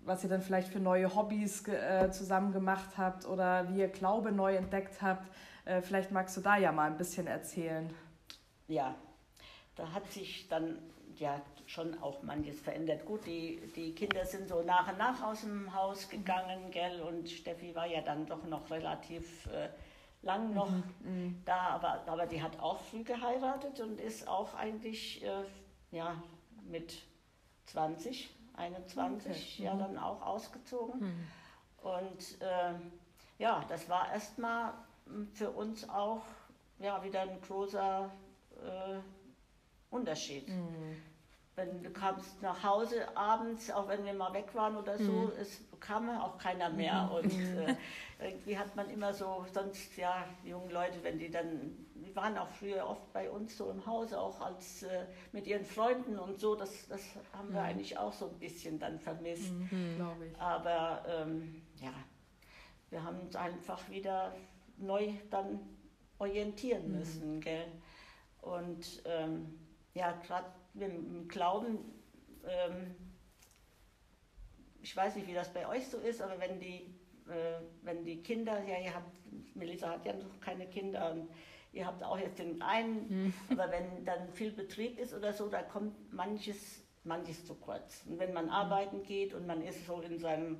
was 0.04 0.24
ihr 0.24 0.30
dann 0.30 0.42
vielleicht 0.42 0.68
für 0.68 0.80
neue 0.80 1.14
Hobbys 1.14 1.66
äh, 1.68 2.10
zusammen 2.10 2.52
gemacht 2.52 2.96
habt 2.96 3.26
oder 3.26 3.68
wie 3.68 3.80
ihr 3.80 3.88
Glaube 3.88 4.32
neu 4.32 4.56
entdeckt 4.56 5.02
habt. 5.02 5.28
Äh, 5.64 5.82
vielleicht 5.82 6.10
magst 6.10 6.36
du 6.36 6.40
da 6.40 6.56
ja 6.56 6.72
mal 6.72 6.90
ein 6.90 6.96
bisschen 6.96 7.26
erzählen. 7.26 7.92
Ja, 8.66 8.94
da 9.76 9.92
hat 9.92 10.10
sich 10.10 10.48
dann 10.48 10.78
ja 11.16 11.40
schon 11.66 12.00
auch 12.02 12.22
manches 12.22 12.60
verändert. 12.60 13.04
Gut, 13.04 13.26
die, 13.26 13.60
die 13.74 13.94
Kinder 13.94 14.24
sind 14.24 14.48
so 14.48 14.62
nach 14.62 14.90
und 14.90 14.98
nach 14.98 15.22
aus 15.22 15.42
dem 15.42 15.74
Haus 15.74 16.08
gegangen, 16.08 16.70
gell, 16.70 17.00
und 17.02 17.28
Steffi 17.28 17.74
war 17.74 17.86
ja 17.86 18.00
dann 18.00 18.26
doch 18.26 18.44
noch 18.44 18.70
relativ 18.70 19.46
äh, 19.46 19.68
lang 20.22 20.54
noch 20.54 20.70
mhm, 20.70 20.84
mhm. 21.00 21.42
da, 21.44 21.70
aber, 21.70 22.02
aber 22.06 22.26
die 22.26 22.42
hat 22.42 22.58
auch 22.60 22.80
früh 22.80 23.02
geheiratet 23.02 23.80
und 23.80 24.00
ist 24.00 24.28
auch 24.28 24.54
eigentlich 24.54 25.22
äh, 25.24 25.44
ja, 25.90 26.22
mit 26.68 27.02
20, 27.66 28.30
21 28.54 29.30
okay. 29.30 29.62
ja 29.64 29.74
mhm. 29.74 29.78
dann 29.78 29.98
auch 29.98 30.22
ausgezogen. 30.22 31.00
Mhm. 31.00 31.28
Und 31.82 32.40
äh, 32.40 32.74
ja, 33.38 33.64
das 33.68 33.88
war 33.88 34.12
erstmal 34.12 34.72
hm, 35.06 35.28
für 35.32 35.50
uns 35.50 35.88
auch 35.88 36.22
ja, 36.78 37.02
wieder 37.02 37.22
ein 37.22 37.40
großer 37.40 38.10
äh, 38.62 38.98
Unterschied. 39.90 40.48
Mhm 41.56 41.62
wenn 41.62 41.82
du 41.82 41.90
kamst 41.90 42.40
nach 42.40 42.62
Hause 42.62 43.14
abends, 43.16 43.70
auch 43.70 43.88
wenn 43.88 44.04
wir 44.04 44.14
mal 44.14 44.32
weg 44.32 44.54
waren 44.54 44.76
oder 44.76 44.96
so, 44.96 45.12
mhm. 45.12 45.32
es 45.38 45.60
kam 45.80 46.08
auch 46.08 46.38
keiner 46.38 46.70
mehr. 46.70 47.04
Mhm. 47.04 47.12
Und 47.12 47.38
mhm. 47.38 47.58
äh, 48.18 48.30
irgendwie 48.30 48.56
hat 48.56 48.74
man 48.74 48.88
immer 48.88 49.12
so, 49.12 49.44
sonst 49.52 49.96
ja, 49.96 50.24
junge 50.44 50.72
Leute, 50.72 51.02
wenn 51.02 51.18
die 51.18 51.30
dann, 51.30 51.86
die 51.94 52.14
waren 52.16 52.38
auch 52.38 52.48
früher 52.48 52.86
oft 52.86 53.12
bei 53.12 53.30
uns 53.30 53.58
so 53.58 53.70
im 53.70 53.84
Haus, 53.84 54.14
auch 54.14 54.40
als 54.40 54.84
äh, 54.84 55.04
mit 55.32 55.46
ihren 55.46 55.64
Freunden 55.64 56.18
und 56.18 56.40
so, 56.40 56.54
das, 56.54 56.88
das 56.88 57.02
haben 57.36 57.52
wir 57.52 57.60
mhm. 57.60 57.66
eigentlich 57.66 57.98
auch 57.98 58.14
so 58.14 58.28
ein 58.28 58.38
bisschen 58.38 58.78
dann 58.78 58.98
vermisst. 58.98 59.52
Mhm, 59.52 59.96
Glaube 59.96 60.26
ich. 60.28 60.40
Aber 60.40 61.04
ähm, 61.06 61.62
ja, 61.82 61.92
wir 62.88 63.04
haben 63.04 63.20
uns 63.20 63.36
einfach 63.36 63.90
wieder 63.90 64.34
neu 64.78 65.12
dann 65.30 65.60
orientieren 66.18 66.92
müssen, 66.92 67.40
gell? 67.40 67.66
Und 68.40 69.02
ähm, 69.04 69.58
ja, 69.94 70.12
gerade 70.26 70.46
dem 70.74 71.28
Glauben, 71.28 71.78
ähm, 72.46 72.94
ich 74.80 74.96
weiß 74.96 75.16
nicht, 75.16 75.28
wie 75.28 75.34
das 75.34 75.52
bei 75.52 75.66
euch 75.68 75.86
so 75.86 75.98
ist, 75.98 76.20
aber 76.20 76.38
wenn 76.40 76.58
die, 76.58 76.94
äh, 77.28 77.60
wenn 77.82 78.04
die 78.04 78.22
Kinder, 78.22 78.62
ja, 78.64 78.78
ihr 78.78 78.94
habt, 78.94 79.10
Melissa 79.54 79.90
hat 79.90 80.04
ja 80.04 80.12
noch 80.14 80.40
keine 80.40 80.66
Kinder 80.66 81.12
und 81.12 81.30
ihr 81.72 81.86
habt 81.86 82.02
auch 82.02 82.18
jetzt 82.18 82.38
den 82.38 82.60
einen, 82.62 83.08
mhm. 83.08 83.34
aber 83.50 83.70
wenn 83.70 84.04
dann 84.04 84.28
viel 84.32 84.52
Betrieb 84.52 84.98
ist 84.98 85.14
oder 85.14 85.32
so, 85.32 85.48
da 85.48 85.62
kommt 85.62 86.12
manches, 86.12 86.82
manches 87.04 87.46
zu 87.46 87.54
kurz. 87.54 88.04
Und 88.08 88.18
wenn 88.18 88.32
man 88.32 88.46
mhm. 88.46 88.52
arbeiten 88.52 89.02
geht 89.02 89.34
und 89.34 89.46
man 89.46 89.62
ist 89.62 89.86
so 89.86 90.00
in 90.00 90.18
seinem, 90.18 90.58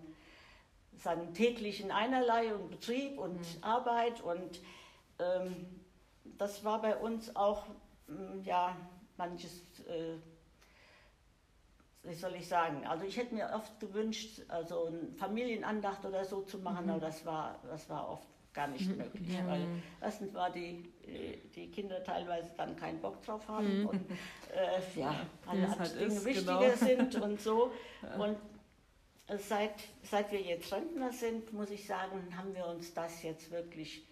seinem 0.96 1.34
täglichen 1.34 1.90
Einerlei 1.90 2.54
und 2.54 2.70
Betrieb 2.70 3.18
und 3.18 3.38
mhm. 3.38 3.62
Arbeit 3.64 4.20
und 4.20 4.60
ähm, 5.18 5.66
das 6.38 6.64
war 6.64 6.80
bei 6.80 6.96
uns 6.96 7.34
auch, 7.36 7.66
mm, 8.06 8.40
ja, 8.44 8.76
manches, 9.16 9.62
äh, 9.86 10.16
wie 12.04 12.14
soll 12.14 12.34
ich 12.34 12.48
sagen, 12.48 12.86
also 12.86 13.04
ich 13.04 13.16
hätte 13.16 13.34
mir 13.34 13.50
oft 13.54 13.78
gewünscht, 13.78 14.42
also 14.48 14.86
eine 14.86 15.12
Familienandacht 15.16 16.04
oder 16.04 16.24
so 16.24 16.42
zu 16.42 16.58
machen, 16.58 16.86
mhm. 16.86 16.92
aber 16.92 17.00
das 17.00 17.24
war, 17.24 17.58
das 17.68 17.88
war 17.88 18.08
oft 18.08 18.26
gar 18.52 18.68
nicht 18.68 18.88
mhm. 18.88 18.96
möglich, 18.98 19.34
ja. 19.34 19.46
weil 19.46 19.66
erstens 20.00 20.34
war 20.34 20.50
die, 20.50 20.92
die 21.54 21.70
Kinder 21.70 22.02
teilweise 22.04 22.50
dann 22.56 22.76
keinen 22.76 23.00
Bock 23.00 23.22
drauf 23.22 23.46
haben 23.48 23.80
mhm. 23.80 23.86
und 23.86 24.10
äh, 24.10 25.00
ja, 25.00 25.14
alle 25.46 25.64
andere 25.64 25.78
halt 25.78 25.94
Dinge 25.94 26.06
ist, 26.06 26.24
wichtiger 26.24 26.58
genau. 26.58 26.76
sind 26.76 27.14
und 27.16 27.40
so. 27.40 27.72
Ja. 28.02 28.24
Und 28.24 28.36
seit, 29.38 29.74
seit 30.02 30.32
wir 30.32 30.40
jetzt 30.40 30.72
Rentner 30.72 31.12
sind, 31.12 31.52
muss 31.52 31.70
ich 31.70 31.86
sagen, 31.86 32.36
haben 32.36 32.54
wir 32.54 32.66
uns 32.66 32.92
das 32.92 33.22
jetzt 33.22 33.50
wirklich 33.50 34.04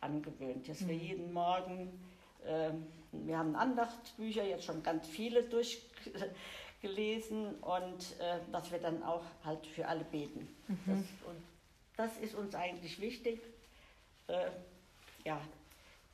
angewöhnt, 0.00 0.68
dass 0.68 0.80
mhm. 0.80 0.88
wir 0.88 0.96
jeden 0.96 1.32
Morgen 1.32 2.00
ähm, 2.44 2.86
wir 3.24 3.38
haben 3.38 3.56
Andachtbücher, 3.56 4.44
jetzt 4.44 4.64
schon 4.64 4.82
ganz 4.82 5.06
viele 5.06 5.44
durchgelesen 5.44 7.54
und 7.60 8.20
äh, 8.20 8.40
dass 8.52 8.70
wir 8.70 8.78
dann 8.78 9.02
auch 9.02 9.24
halt 9.44 9.66
für 9.66 9.86
alle 9.86 10.04
beten. 10.04 10.46
Mhm. 10.68 10.78
Das, 10.86 10.98
und 11.26 11.42
das 11.96 12.16
ist 12.18 12.34
uns 12.34 12.54
eigentlich 12.54 13.00
wichtig, 13.00 13.40
äh, 14.26 14.50
ja, 15.24 15.40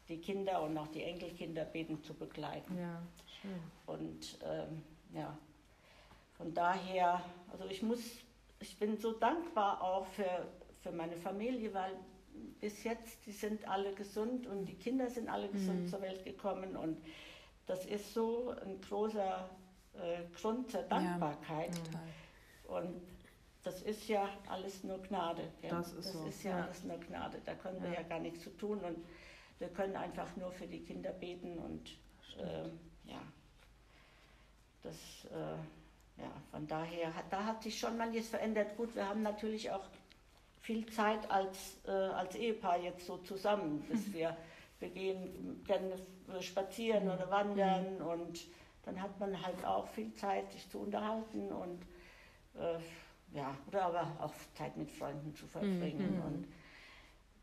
die 0.09 0.18
Kinder 0.18 0.62
und 0.62 0.78
auch 0.78 0.88
die 0.88 1.02
Enkelkinder 1.02 1.64
beten 1.64 2.02
zu 2.02 2.14
begleiten. 2.14 2.78
Ja, 2.78 3.02
schön. 3.40 3.61
Und 3.87 4.38
ähm, 4.44 4.82
ja, 5.14 5.37
von 6.37 6.52
daher, 6.54 7.23
also 7.52 7.64
ich 7.66 7.82
muss, 7.82 8.00
ich 8.61 8.78
bin 8.78 8.97
so 8.97 9.12
dankbar 9.12 9.82
auch 9.82 10.06
für, 10.06 10.47
für 10.82 10.92
meine 10.92 11.16
Familie, 11.16 11.73
weil 11.73 11.94
bis 12.60 12.84
jetzt, 12.84 13.26
die 13.26 13.32
sind 13.32 13.66
alle 13.68 13.92
gesund 13.94 14.46
und 14.46 14.66
die 14.66 14.74
Kinder 14.74 15.08
sind 15.10 15.28
alle 15.28 15.48
gesund 15.48 15.82
mhm. 15.82 15.88
zur 15.88 16.00
Welt 16.00 16.24
gekommen 16.24 16.76
und 16.76 16.96
das 17.66 17.86
ist 17.86 18.12
so 18.14 18.54
ein 18.64 18.80
großer 18.80 19.48
äh, 19.94 20.22
Grund 20.40 20.70
zur 20.70 20.82
Dankbarkeit. 20.82 21.70
Ja, 21.92 22.76
und 22.76 23.00
das 23.62 23.82
ist 23.82 24.08
ja 24.08 24.28
alles 24.48 24.82
nur 24.82 25.00
Gnade. 25.02 25.42
Ja. 25.62 25.70
Das 25.70 25.92
ist, 25.92 26.08
das 26.08 26.12
so. 26.12 26.26
ist 26.26 26.42
ja, 26.42 26.58
ja, 26.58 26.64
alles 26.64 26.82
nur 26.84 26.98
Gnade. 26.98 27.38
Da 27.44 27.54
können 27.54 27.82
wir 27.82 27.92
ja 27.92 28.02
gar 28.02 28.18
nichts 28.18 28.42
zu 28.42 28.50
tun 28.56 28.78
und 28.80 28.98
wir 29.58 29.68
können 29.68 29.96
einfach 29.96 30.34
nur 30.36 30.50
für 30.50 30.66
die 30.66 30.80
Kinder 30.80 31.10
beten 31.12 31.58
und 31.58 31.90
äh, 32.38 32.68
ja, 33.08 33.20
das, 34.82 34.96
äh, 35.30 36.20
ja, 36.20 36.30
von 36.50 36.66
daher, 36.66 37.14
hat, 37.14 37.24
da 37.30 37.44
hat 37.44 37.62
sich 37.62 37.78
schon 37.78 37.96
manches 37.96 38.28
verändert. 38.28 38.76
Gut, 38.76 38.94
wir 38.94 39.08
haben 39.08 39.22
natürlich 39.22 39.70
auch 39.70 39.84
viel 40.62 40.87
Zeit 40.87 41.31
als, 41.31 41.78
äh, 41.87 41.90
als 41.90 42.37
Ehepaar 42.37 42.81
jetzt 42.81 43.04
so 43.04 43.19
zusammen, 43.19 43.85
bis 43.90 44.07
mhm. 44.07 44.14
wir, 44.14 44.37
wir 44.78 44.88
gehen 44.88 45.62
gerne 45.64 45.97
spazieren 46.40 47.11
oder 47.11 47.28
wandern 47.31 47.97
mhm. 47.97 48.07
und 48.07 48.40
dann 48.85 49.00
hat 49.00 49.19
man 49.21 49.40
halt 49.45 49.64
auch 49.64 49.87
viel 49.88 50.14
Zeit, 50.14 50.50
sich 50.52 50.69
zu 50.71 50.81
unterhalten 50.81 51.52
und 51.52 51.83
äh, 52.54 52.78
ja, 53.37 53.54
oder 53.66 53.87
aber 53.87 54.16
auch 54.21 54.33
Zeit 54.54 54.76
mit 54.76 54.90
Freunden 54.90 55.35
zu 55.35 55.47
verbringen. 55.47 56.16
Mhm. 56.16 56.23
Und 56.23 56.47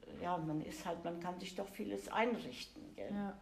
äh, 0.02 0.24
ja, 0.24 0.38
man 0.38 0.62
ist 0.62 0.86
halt, 0.86 1.04
man 1.04 1.20
kann 1.20 1.40
sich 1.40 1.56
doch 1.56 1.68
vieles 1.68 2.08
einrichten. 2.10 2.96
Gell? 2.96 3.12
Ja, 3.12 3.38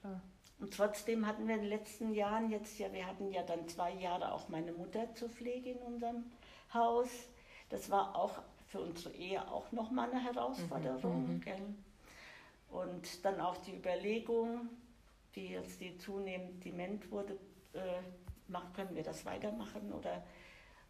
klar. 0.00 0.20
Und 0.60 0.74
trotzdem 0.74 1.26
hatten 1.26 1.46
wir 1.46 1.54
in 1.54 1.62
den 1.62 1.70
letzten 1.70 2.12
Jahren 2.12 2.50
jetzt 2.50 2.78
ja, 2.78 2.92
wir 2.92 3.06
hatten 3.06 3.30
ja 3.30 3.42
dann 3.42 3.68
zwei 3.68 3.92
Jahre 3.92 4.32
auch 4.32 4.48
meine 4.48 4.72
Mutter 4.72 5.14
zur 5.14 5.28
Pflege 5.28 5.70
in 5.70 5.78
unserem 5.78 6.24
Haus. 6.74 7.08
Das 7.68 7.90
war 7.90 8.16
auch 8.16 8.42
für 8.68 8.80
unsere 8.80 9.14
Ehe 9.14 9.50
auch 9.50 9.72
nochmal 9.72 10.10
eine 10.10 10.22
Herausforderung. 10.22 11.34
Mhm. 11.34 11.40
Gell? 11.40 11.74
Und 12.70 13.24
dann 13.24 13.40
auch 13.40 13.56
die 13.58 13.76
Überlegung, 13.76 14.68
die 15.34 15.48
jetzt 15.48 15.80
die 15.80 15.96
zunehmend 15.98 16.64
dement 16.64 17.10
wurde, 17.10 17.38
äh, 17.72 18.00
machen, 18.50 18.72
können 18.74 18.94
wir 18.94 19.02
das 19.02 19.24
weitermachen 19.24 19.92
oder 19.92 20.22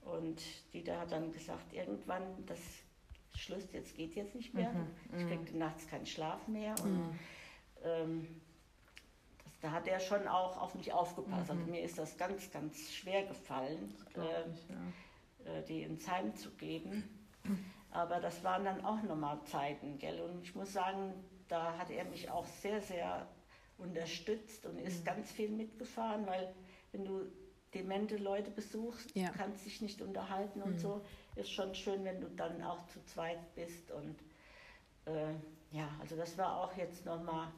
und 0.03 0.41
die 0.73 0.83
da 0.83 1.01
hat 1.01 1.13
dann 1.13 1.33
gesagt, 1.33 1.73
irgendwann 1.73 2.23
das 2.47 2.59
Schluss, 3.35 3.73
jetzt 3.73 3.95
geht 3.95 4.15
jetzt 4.15 4.35
nicht 4.35 4.55
mehr. 4.55 4.71
Mhm. 4.73 4.87
Ich 5.17 5.25
mhm. 5.25 5.29
kriegte 5.29 5.59
nachts 5.59 5.87
keinen 5.87 6.07
Schlaf 6.07 6.47
mehr 6.49 6.75
und 6.83 6.99
mhm. 6.99 7.19
ähm, 7.85 8.41
das, 9.45 9.59
da 9.61 9.71
hat 9.73 9.87
er 9.87 10.01
schon 10.01 10.27
auch 10.27 10.57
auf 10.61 10.75
mich 10.75 10.93
aufgepasst. 10.93 11.51
Also 11.51 11.55
mhm. 11.55 11.61
Also 11.61 11.73
mir 11.73 11.83
ist 11.83 11.99
das 11.99 12.17
ganz, 12.17 12.51
ganz 12.51 12.93
schwer 12.93 13.27
gefallen, 13.27 13.95
äh, 14.17 14.51
ich, 14.51 14.69
ja. 15.47 15.53
äh, 15.53 15.65
die 15.65 15.83
ins 15.83 16.09
Heim 16.09 16.35
zu 16.37 16.51
geben. 16.53 17.18
Aber 17.91 18.21
das 18.21 18.45
waren 18.45 18.65
dann 18.65 18.85
auch 18.85 19.03
nochmal 19.03 19.43
Zeiten, 19.45 19.99
gell? 19.99 20.21
Und 20.21 20.43
ich 20.43 20.55
muss 20.55 20.73
sagen, 20.73 21.15
da 21.49 21.77
hat 21.79 21.91
er 21.91 22.05
mich 22.05 22.31
auch 22.31 22.47
sehr, 22.47 22.81
sehr 22.81 23.27
unterstützt 23.79 24.67
und 24.67 24.79
ist 24.79 25.01
mhm. 25.01 25.05
ganz 25.05 25.33
viel 25.33 25.49
mitgefahren, 25.49 26.27
weil 26.27 26.55
wenn 26.93 27.05
du 27.05 27.23
demente 27.75 28.17
Leute 28.17 28.51
besuchst, 28.51 29.15
ja. 29.15 29.31
kannst 29.31 29.65
dich 29.65 29.81
nicht 29.81 30.03
unterhalten 30.03 30.63
und 30.63 30.75
mhm. 30.75 30.79
so, 30.79 31.05
ist 31.37 31.51
schon 31.51 31.75
schön, 31.75 32.05
wenn 32.05 32.21
du 32.21 32.29
dann 32.29 32.63
auch 32.63 32.87
zu 32.87 33.03
zweit 33.05 33.55
bist. 33.55 33.91
Und 33.91 34.17
äh, 35.07 35.33
ja, 35.71 35.89
also 36.01 36.17
das 36.17 36.37
war 36.39 36.59
auch 36.59 36.77
jetzt 36.77 37.05
nochmal 37.05 37.49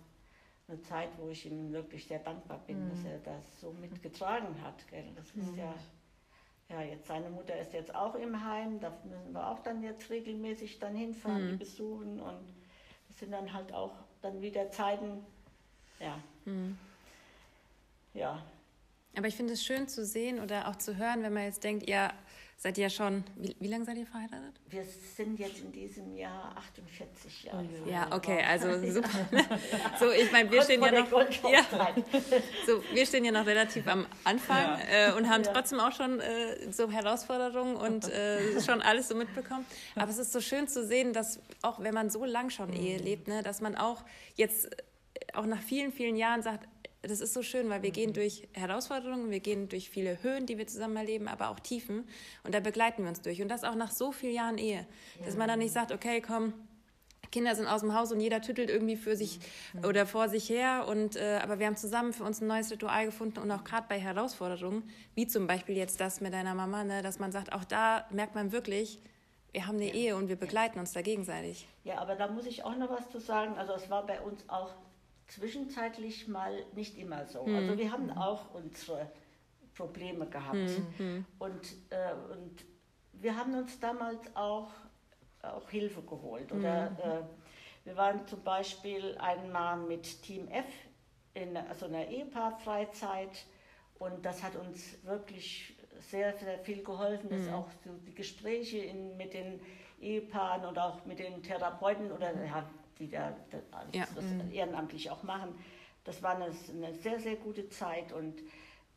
eine 0.68 0.80
Zeit, 0.82 1.10
wo 1.18 1.28
ich 1.28 1.46
ihm 1.46 1.72
wirklich 1.72 2.06
sehr 2.06 2.18
dankbar 2.20 2.62
bin, 2.66 2.84
mhm. 2.84 2.90
dass 2.90 3.04
er 3.04 3.18
das 3.18 3.60
so 3.60 3.72
mitgetragen 3.72 4.60
hat. 4.62 4.86
Gell? 4.88 5.10
Das 5.16 5.26
ist 5.30 5.52
mhm. 5.52 5.58
ja 5.58 5.74
ja, 6.70 6.82
jetzt 6.82 7.08
seine 7.08 7.28
Mutter 7.30 7.58
ist 7.58 7.72
jetzt 7.72 7.94
auch 7.94 8.14
im 8.14 8.44
Heim, 8.44 8.80
da 8.80 8.96
müssen 9.04 9.32
wir 9.32 9.46
auch 9.46 9.58
dann 9.60 9.82
jetzt 9.82 10.08
regelmäßig 10.08 10.78
dann 10.78 10.94
hinfahren, 10.94 11.46
mhm. 11.46 11.50
die 11.50 11.56
besuchen 11.56 12.20
und 12.20 12.54
das 13.08 13.18
sind 13.18 13.32
dann 13.32 13.52
halt 13.52 13.72
auch 13.72 13.92
dann 14.22 14.40
wieder 14.40 14.70
Zeiten, 14.70 15.24
ja. 15.98 16.18
Mhm. 16.44 16.78
Ja. 18.14 18.42
Aber 19.16 19.26
ich 19.26 19.34
finde 19.34 19.54
es 19.54 19.64
schön 19.64 19.88
zu 19.88 20.04
sehen 20.04 20.40
oder 20.40 20.68
auch 20.68 20.76
zu 20.76 20.96
hören, 20.96 21.22
wenn 21.22 21.32
man 21.32 21.44
jetzt 21.44 21.64
denkt, 21.64 21.88
ihr 21.88 22.12
seid 22.60 22.76
ihr 22.76 22.82
ja 22.82 22.90
schon, 22.90 23.24
wie, 23.36 23.56
wie 23.58 23.68
lange 23.68 23.86
seid 23.86 23.96
ihr 23.96 24.06
verheiratet? 24.06 24.60
Wir 24.68 24.84
sind 25.16 25.40
jetzt 25.40 25.60
in 25.60 25.72
diesem 25.72 26.14
Jahr 26.14 26.54
48 26.58 27.44
Jahre. 27.44 27.66
Oh, 27.86 27.88
ja, 27.88 28.06
okay, 28.14 28.44
also 28.46 28.68
super. 28.92 29.08
so, 29.98 30.10
ich 30.10 30.30
meine, 30.30 30.50
wir 30.50 30.62
stehen 30.62 30.82
ja 30.82 30.92
noch, 30.92 31.10
ja, 31.10 31.66
so, 32.66 32.84
wir 32.92 33.06
stehen 33.06 33.24
ja 33.24 33.32
noch 33.32 33.46
relativ 33.46 33.88
am 33.88 34.04
Anfang 34.24 34.58
ja. 34.58 35.08
äh, 35.08 35.12
und 35.14 35.30
haben 35.30 35.42
ja. 35.42 35.52
trotzdem 35.54 35.80
auch 35.80 35.92
schon 35.92 36.20
äh, 36.20 36.70
so 36.70 36.90
Herausforderungen 36.90 37.76
und 37.76 38.08
äh, 38.12 38.60
schon 38.60 38.82
alles 38.82 39.08
so 39.08 39.14
mitbekommen. 39.14 39.64
Aber 39.94 40.10
es 40.10 40.18
ist 40.18 40.32
so 40.32 40.42
schön 40.42 40.68
zu 40.68 40.86
sehen, 40.86 41.14
dass 41.14 41.40
auch 41.62 41.80
wenn 41.80 41.94
man 41.94 42.10
so 42.10 42.26
lang 42.26 42.50
schon 42.50 42.74
Ehe 42.74 42.98
lebt, 42.98 43.26
ne, 43.26 43.42
dass 43.42 43.62
man 43.62 43.74
auch 43.74 44.04
jetzt 44.34 44.68
auch 45.32 45.46
nach 45.46 45.62
vielen, 45.62 45.92
vielen 45.92 46.16
Jahren 46.16 46.42
sagt, 46.42 46.68
das 47.02 47.20
ist 47.20 47.32
so 47.32 47.42
schön, 47.42 47.68
weil 47.70 47.82
wir 47.82 47.90
gehen 47.90 48.10
mhm. 48.10 48.14
durch 48.14 48.48
Herausforderungen, 48.52 49.30
wir 49.30 49.40
gehen 49.40 49.68
durch 49.68 49.90
viele 49.90 50.22
Höhen, 50.22 50.46
die 50.46 50.58
wir 50.58 50.66
zusammen 50.66 50.96
erleben, 50.96 51.28
aber 51.28 51.50
auch 51.50 51.60
Tiefen. 51.60 52.04
Und 52.44 52.54
da 52.54 52.60
begleiten 52.60 53.02
wir 53.02 53.08
uns 53.08 53.22
durch. 53.22 53.40
Und 53.40 53.48
das 53.48 53.64
auch 53.64 53.74
nach 53.74 53.90
so 53.90 54.12
vielen 54.12 54.34
Jahren 54.34 54.58
Ehe. 54.58 54.86
Ja. 55.18 55.26
Dass 55.26 55.36
man 55.36 55.48
dann 55.48 55.60
nicht 55.60 55.72
sagt, 55.72 55.92
okay, 55.92 56.20
komm, 56.20 56.52
Kinder 57.30 57.54
sind 57.54 57.66
aus 57.66 57.80
dem 57.80 57.94
Haus 57.94 58.10
und 58.12 58.20
jeder 58.20 58.42
tüttelt 58.42 58.70
irgendwie 58.70 58.96
für 58.96 59.16
sich 59.16 59.38
mhm. 59.72 59.84
oder 59.84 60.04
vor 60.04 60.28
sich 60.28 60.48
her. 60.48 60.86
Und, 60.88 61.16
äh, 61.16 61.38
aber 61.42 61.58
wir 61.58 61.66
haben 61.66 61.76
zusammen 61.76 62.12
für 62.12 62.24
uns 62.24 62.40
ein 62.40 62.48
neues 62.48 62.70
Ritual 62.70 63.06
gefunden 63.06 63.38
und 63.38 63.50
auch 63.50 63.64
gerade 63.64 63.86
bei 63.88 63.98
Herausforderungen, 63.98 64.82
wie 65.14 65.26
zum 65.26 65.46
Beispiel 65.46 65.76
jetzt 65.76 66.00
das 66.00 66.20
mit 66.20 66.34
deiner 66.34 66.54
Mama, 66.54 66.84
ne, 66.84 67.02
dass 67.02 67.18
man 67.18 67.32
sagt, 67.32 67.52
auch 67.52 67.64
da 67.64 68.06
merkt 68.10 68.34
man 68.34 68.52
wirklich, 68.52 69.00
wir 69.52 69.66
haben 69.66 69.76
eine 69.76 69.88
ja. 69.88 69.94
Ehe 69.94 70.16
und 70.16 70.28
wir 70.28 70.36
begleiten 70.36 70.78
uns 70.78 70.92
da 70.92 71.02
gegenseitig. 71.02 71.66
Ja, 71.84 71.98
aber 71.98 72.14
da 72.14 72.28
muss 72.28 72.46
ich 72.46 72.64
auch 72.64 72.76
noch 72.76 72.90
was 72.90 73.08
zu 73.10 73.20
sagen. 73.20 73.56
Also 73.56 73.72
es 73.74 73.90
war 73.90 74.06
bei 74.06 74.20
uns 74.20 74.48
auch 74.48 74.70
zwischenzeitlich 75.30 76.28
mal 76.28 76.64
nicht 76.74 76.98
immer 76.98 77.26
so. 77.26 77.46
Mhm. 77.46 77.56
Also 77.56 77.78
wir 77.78 77.92
haben 77.92 78.10
auch 78.10 78.52
unsere 78.54 79.10
Probleme 79.74 80.26
gehabt. 80.26 80.56
Mhm. 80.98 81.24
Und, 81.38 81.72
äh, 81.90 82.32
und 82.32 82.64
wir 83.12 83.36
haben 83.36 83.54
uns 83.54 83.78
damals 83.80 84.18
auch, 84.34 84.70
auch 85.42 85.68
Hilfe 85.70 86.02
geholt. 86.02 86.52
Oder 86.52 86.90
mhm. 86.90 86.96
äh, 86.98 87.22
wir 87.84 87.96
waren 87.96 88.26
zum 88.26 88.42
Beispiel 88.42 89.16
einmal 89.18 89.78
mit 89.78 90.22
Team 90.22 90.48
F 90.48 90.66
in 91.34 91.56
so 91.78 91.86
einer 91.86 92.06
Ehepaarfreizeit 92.08 93.46
und 93.98 94.24
das 94.24 94.42
hat 94.42 94.56
uns 94.56 95.02
wirklich 95.04 95.76
sehr, 96.00 96.36
sehr 96.38 96.58
viel 96.58 96.82
geholfen, 96.82 97.30
dass 97.30 97.42
mhm. 97.42 97.54
auch 97.54 97.68
die 98.06 98.14
Gespräche 98.14 98.78
in, 98.78 99.16
mit 99.16 99.34
den 99.34 99.60
Ehepaaren 100.00 100.64
und 100.64 100.78
auch 100.78 101.04
mit 101.04 101.18
den 101.18 101.42
Therapeuten 101.42 102.10
oder 102.10 102.32
ja, 102.44 102.68
die 103.00 103.10
da 103.10 103.34
das, 103.50 103.62
ja. 103.92 104.06
das 104.14 104.24
mhm. 104.24 104.52
ehrenamtlich 104.52 105.10
auch 105.10 105.22
machen. 105.22 105.54
Das 106.04 106.22
war 106.22 106.36
eine, 106.36 106.46
eine 106.46 106.94
sehr, 106.94 107.18
sehr 107.18 107.36
gute 107.36 107.68
Zeit 107.68 108.12
und, 108.12 108.40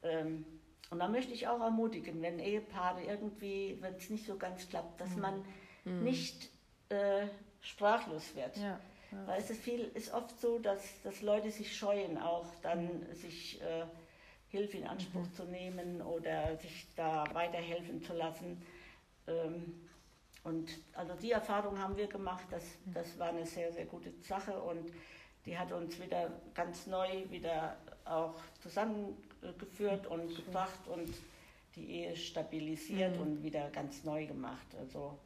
ähm, 0.03 0.45
und 0.91 0.99
da 0.99 1.07
möchte 1.07 1.33
ich 1.33 1.47
auch 1.47 1.59
ermutigen, 1.59 2.21
wenn 2.21 2.39
Ehepaare 2.39 3.03
irgendwie, 3.03 3.77
wenn 3.81 3.95
es 3.95 4.09
nicht 4.09 4.25
so 4.25 4.37
ganz 4.37 4.69
klappt, 4.69 5.01
dass 5.01 5.15
mhm. 5.15 5.21
man 5.21 5.45
mhm. 5.85 6.03
nicht 6.03 6.49
äh, 6.89 7.27
sprachlos 7.61 8.35
wird. 8.35 8.55
Ja. 8.57 8.79
Ja. 9.11 9.27
Weil 9.27 9.39
es 9.39 9.49
ist, 9.49 9.61
viel, 9.61 9.91
ist 9.93 10.13
oft 10.13 10.39
so, 10.39 10.59
dass, 10.59 11.01
dass 11.03 11.21
Leute 11.21 11.51
sich 11.51 11.75
scheuen, 11.75 12.17
auch 12.17 12.47
dann 12.61 12.85
mhm. 12.85 13.13
sich 13.13 13.61
äh, 13.61 13.85
Hilfe 14.49 14.77
in 14.77 14.87
Anspruch 14.87 15.25
mhm. 15.25 15.33
zu 15.33 15.43
nehmen 15.45 16.01
oder 16.01 16.57
sich 16.57 16.87
da 16.95 17.23
weiterhelfen 17.33 18.03
zu 18.03 18.13
lassen. 18.13 18.61
Ähm, 19.27 19.82
und 20.43 20.69
also 20.93 21.13
die 21.13 21.31
Erfahrung 21.31 21.79
haben 21.79 21.95
wir 21.95 22.07
gemacht, 22.07 22.45
das, 22.51 22.63
das 22.93 23.17
war 23.17 23.29
eine 23.29 23.45
sehr, 23.45 23.71
sehr 23.71 23.85
gute 23.85 24.11
Sache 24.21 24.59
und 24.61 24.91
die 25.45 25.57
hat 25.57 25.71
uns 25.71 25.99
wieder 26.01 26.31
ganz 26.53 26.87
neu 26.87 27.29
wieder 27.29 27.77
auch 28.05 28.35
zusammengeführt 28.61 30.07
und 30.07 30.35
gebracht 30.35 30.87
und 30.87 31.13
die 31.75 31.89
Ehe 31.89 32.15
stabilisiert 32.15 33.15
mhm. 33.15 33.21
und 33.21 33.43
wieder 33.43 33.69
ganz 33.71 34.03
neu 34.03 34.25
gemacht. 34.25 34.67
Also 34.79 35.17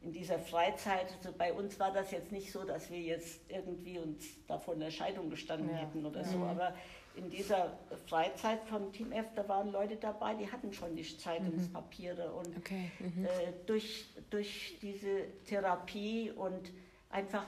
in 0.00 0.12
dieser 0.12 0.38
Freizeit, 0.38 1.12
also 1.18 1.32
bei 1.36 1.52
uns 1.52 1.78
war 1.78 1.92
das 1.92 2.10
jetzt 2.10 2.32
nicht 2.32 2.52
so, 2.52 2.64
dass 2.64 2.90
wir 2.90 3.00
jetzt 3.00 3.40
irgendwie 3.50 3.98
uns 3.98 4.24
da 4.46 4.58
vor 4.58 4.74
einer 4.74 4.90
Scheidung 4.90 5.28
gestanden 5.28 5.70
ja. 5.70 5.76
hätten 5.76 6.06
oder 6.06 6.24
so, 6.24 6.38
mhm. 6.38 6.44
aber 6.44 6.74
in 7.18 7.28
dieser 7.30 7.76
Freizeit 8.06 8.62
von 8.64 8.92
Team 8.92 9.12
F, 9.12 9.26
da 9.34 9.48
waren 9.48 9.72
Leute 9.72 9.96
dabei, 9.96 10.34
die 10.34 10.50
hatten 10.50 10.72
schon 10.72 10.94
die 10.94 11.02
Zeitungspapiere 11.02 12.28
mhm. 12.28 12.38
und 12.38 12.56
okay. 12.56 12.90
mhm. 13.00 13.24
äh, 13.24 13.28
durch, 13.66 14.06
durch 14.30 14.78
diese 14.80 15.24
Therapie 15.44 16.30
und 16.30 16.70
einfach 17.10 17.44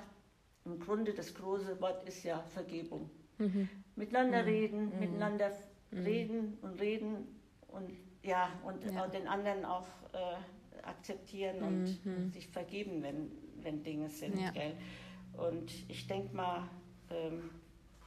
im 0.65 0.81
Grunde 0.81 1.15
das 1.15 1.35
große 1.35 1.81
Wort 1.81 2.07
ist 2.07 2.25
ja 2.25 2.43
Vergebung. 2.53 3.09
Mhm. 3.39 3.69
Miteinander 3.95 4.43
mhm. 4.43 4.49
reden, 4.49 4.93
mhm. 4.93 4.99
miteinander 4.99 5.53
mhm. 5.91 6.03
reden 6.03 6.59
und 6.63 6.81
reden 6.81 7.29
und 7.69 7.91
ja, 8.23 8.51
und 8.65 8.85
ja. 8.85 9.07
den 9.07 9.27
anderen 9.29 9.65
auch 9.65 9.87
äh, 10.13 10.83
akzeptieren 10.83 11.63
und 11.63 12.33
sich 12.33 12.49
vergeben, 12.49 13.03
wenn, 13.03 13.31
wenn 13.63 13.83
Dinge 13.83 14.11
sind. 14.11 14.39
Ja. 14.39 14.53
Und 15.33 15.73
ich 15.89 16.07
denke 16.07 16.35
mal, 16.37 16.69
ähm, 17.11 17.51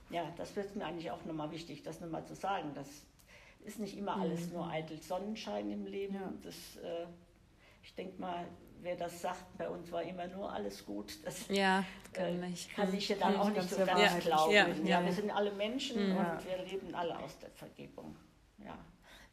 ja, 0.09 0.31
das 0.37 0.55
wird 0.55 0.75
mir 0.75 0.85
eigentlich 0.85 1.11
auch 1.11 1.23
nochmal 1.25 1.51
wichtig, 1.51 1.83
das 1.83 1.99
nochmal 1.99 2.25
zu 2.25 2.35
sagen. 2.35 2.71
Das 2.73 2.87
ist 3.65 3.79
nicht 3.79 3.97
immer 3.97 4.17
alles 4.17 4.47
mhm. 4.47 4.53
nur 4.53 4.67
eitel 4.69 5.01
Sonnenschein 5.01 5.69
im 5.69 5.85
Leben. 5.85 6.15
Ja. 6.15 6.33
Das, 6.43 6.55
äh, 6.83 7.05
ich 7.81 7.95
denke 7.95 8.19
mal, 8.21 8.45
wer 8.81 8.95
das 8.95 9.21
sagt, 9.21 9.57
bei 9.57 9.69
uns 9.69 9.91
war 9.91 10.03
immer 10.03 10.27
nur 10.27 10.51
alles 10.51 10.85
gut. 10.85 11.25
Das 11.25 11.47
ja, 11.47 11.83
kann, 12.11 12.43
äh, 12.43 12.49
ich. 12.49 12.69
kann 12.73 12.93
ich 12.93 13.09
ja 13.09 13.15
dann 13.15 13.35
auch 13.37 13.49
nicht 13.49 13.69
so 13.69 13.85
ganz 13.85 14.01
ja. 14.01 14.19
glauben. 14.19 14.53
Ja, 14.53 14.67
ja, 14.67 15.05
wir 15.05 15.13
sind 15.13 15.31
alle 15.31 15.51
Menschen 15.51 16.11
mhm. 16.11 16.17
und 16.17 16.45
wir 16.45 16.57
leben 16.69 16.93
alle 16.93 17.17
aus 17.17 17.37
der 17.39 17.49
Vergebung. 17.51 18.15
Ja. 18.59 18.77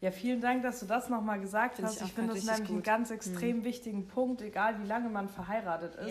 Ja, 0.00 0.11
vielen 0.11 0.40
Dank, 0.40 0.62
dass 0.62 0.80
du 0.80 0.87
das 0.87 1.11
nochmal 1.11 1.40
gesagt 1.40 1.76
Find 1.76 1.88
hast. 1.88 2.00
Ich, 2.00 2.06
ich 2.06 2.12
finde 2.14 2.33
das 2.33 2.44
nämlich 2.44 2.61
gut. 2.61 2.70
einen 2.70 2.83
ganz 2.83 3.11
extrem 3.11 3.59
mhm. 3.59 3.64
wichtigen 3.64 4.09
Punkt, 4.09 4.40
egal 4.40 4.80
wie 4.80 4.87
lange 4.87 5.11
man 5.11 5.28
verheiratet 5.28 5.94
ist. 5.96 6.09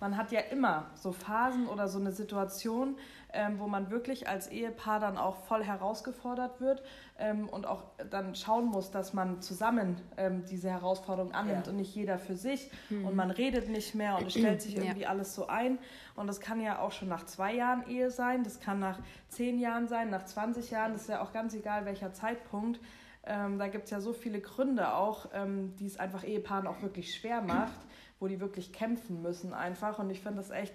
Man 0.00 0.16
hat 0.16 0.32
ja 0.32 0.40
immer 0.40 0.86
so 0.94 1.12
Phasen 1.12 1.66
oder 1.66 1.88
so 1.88 1.98
eine 1.98 2.12
Situation, 2.12 2.96
ähm, 3.32 3.58
wo 3.58 3.66
man 3.66 3.90
wirklich 3.90 4.28
als 4.28 4.48
Ehepaar 4.48 5.00
dann 5.00 5.18
auch 5.18 5.36
voll 5.44 5.64
herausgefordert 5.64 6.60
wird 6.60 6.82
ähm, 7.18 7.48
und 7.48 7.66
auch 7.66 7.82
dann 8.10 8.34
schauen 8.34 8.66
muss, 8.66 8.90
dass 8.90 9.12
man 9.12 9.40
zusammen 9.40 10.00
ähm, 10.16 10.44
diese 10.50 10.70
Herausforderung 10.70 11.32
annimmt 11.32 11.66
ja. 11.66 11.72
und 11.72 11.78
nicht 11.78 11.94
jeder 11.94 12.18
für 12.18 12.36
sich 12.36 12.70
mhm. 12.90 13.06
und 13.06 13.16
man 13.16 13.30
redet 13.30 13.68
nicht 13.68 13.94
mehr 13.94 14.16
und 14.18 14.26
es 14.26 14.34
stellt 14.38 14.62
sich 14.62 14.76
irgendwie 14.76 15.02
ja. 15.02 15.08
alles 15.08 15.34
so 15.34 15.48
ein 15.48 15.78
und 16.14 16.26
das 16.26 16.40
kann 16.40 16.60
ja 16.60 16.78
auch 16.78 16.92
schon 16.92 17.08
nach 17.08 17.26
zwei 17.26 17.54
Jahren 17.54 17.86
Ehe 17.88 18.10
sein, 18.10 18.44
das 18.44 18.60
kann 18.60 18.78
nach 18.78 18.98
zehn 19.28 19.58
Jahren 19.58 19.88
sein, 19.88 20.10
nach 20.10 20.24
20 20.24 20.70
Jahren, 20.70 20.92
das 20.92 21.02
ist 21.02 21.08
ja 21.08 21.22
auch 21.22 21.32
ganz 21.32 21.54
egal 21.54 21.84
welcher 21.84 22.12
Zeitpunkt. 22.12 22.80
Ähm, 23.26 23.58
da 23.58 23.68
gibt 23.68 23.84
es 23.84 23.90
ja 23.90 24.00
so 24.00 24.12
viele 24.12 24.40
Gründe 24.40 24.94
auch, 24.94 25.30
ähm, 25.32 25.74
die 25.76 25.86
es 25.86 25.98
einfach 25.98 26.24
Ehepaaren 26.24 26.66
auch 26.66 26.82
wirklich 26.82 27.14
schwer 27.14 27.40
macht, 27.40 27.78
wo 28.24 28.28
die 28.28 28.40
wirklich 28.40 28.72
kämpfen 28.72 29.20
müssen 29.20 29.52
einfach. 29.52 29.98
Und 29.98 30.08
ich 30.08 30.20
finde 30.20 30.38
das 30.38 30.48
echt 30.48 30.72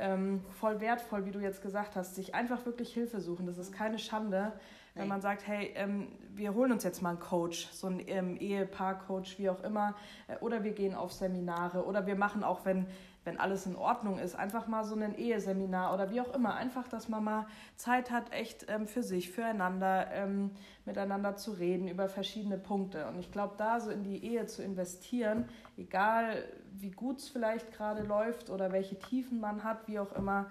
ähm, 0.00 0.44
voll 0.58 0.80
wertvoll, 0.80 1.26
wie 1.26 1.30
du 1.30 1.38
jetzt 1.38 1.62
gesagt 1.62 1.94
hast, 1.94 2.16
sich 2.16 2.34
einfach 2.34 2.66
wirklich 2.66 2.92
Hilfe 2.92 3.20
suchen. 3.20 3.46
Das 3.46 3.56
ist 3.56 3.72
keine 3.72 4.00
Schande, 4.00 4.52
wenn 4.96 5.06
man 5.06 5.20
sagt, 5.20 5.46
hey, 5.46 5.72
ähm, 5.76 6.08
wir 6.34 6.54
holen 6.54 6.72
uns 6.72 6.82
jetzt 6.82 7.02
mal 7.02 7.10
einen 7.10 7.20
Coach, 7.20 7.68
so 7.70 7.86
einen 7.86 8.02
ähm, 8.08 8.36
Ehepaar-Coach, 8.36 9.38
wie 9.38 9.48
auch 9.48 9.62
immer, 9.62 9.94
äh, 10.26 10.36
oder 10.40 10.64
wir 10.64 10.72
gehen 10.72 10.92
auf 10.92 11.12
Seminare 11.12 11.84
oder 11.84 12.04
wir 12.08 12.16
machen 12.16 12.42
auch, 12.42 12.64
wenn 12.64 12.88
wenn 13.28 13.38
alles 13.38 13.66
in 13.66 13.76
Ordnung 13.76 14.18
ist, 14.18 14.34
einfach 14.34 14.68
mal 14.68 14.84
so 14.84 14.94
ein 14.94 15.14
Eheseminar 15.14 15.92
oder 15.92 16.10
wie 16.10 16.20
auch 16.22 16.34
immer. 16.34 16.54
Einfach, 16.54 16.88
dass 16.88 17.10
man 17.10 17.22
mal 17.22 17.46
Zeit 17.76 18.10
hat, 18.10 18.32
echt 18.32 18.66
ähm, 18.68 18.86
für 18.86 19.02
sich, 19.02 19.30
füreinander, 19.30 20.10
ähm, 20.12 20.50
miteinander 20.86 21.36
zu 21.36 21.52
reden 21.52 21.88
über 21.88 22.08
verschiedene 22.08 22.56
Punkte. 22.56 23.06
Und 23.06 23.18
ich 23.18 23.30
glaube, 23.30 23.54
da 23.58 23.80
so 23.80 23.90
in 23.90 24.02
die 24.02 24.24
Ehe 24.24 24.46
zu 24.46 24.62
investieren, 24.62 25.46
egal 25.76 26.42
wie 26.72 26.90
gut 26.90 27.18
es 27.18 27.28
vielleicht 27.28 27.70
gerade 27.72 28.02
läuft 28.02 28.48
oder 28.48 28.72
welche 28.72 28.98
Tiefen 28.98 29.40
man 29.40 29.62
hat, 29.62 29.86
wie 29.88 29.98
auch 29.98 30.12
immer, 30.12 30.46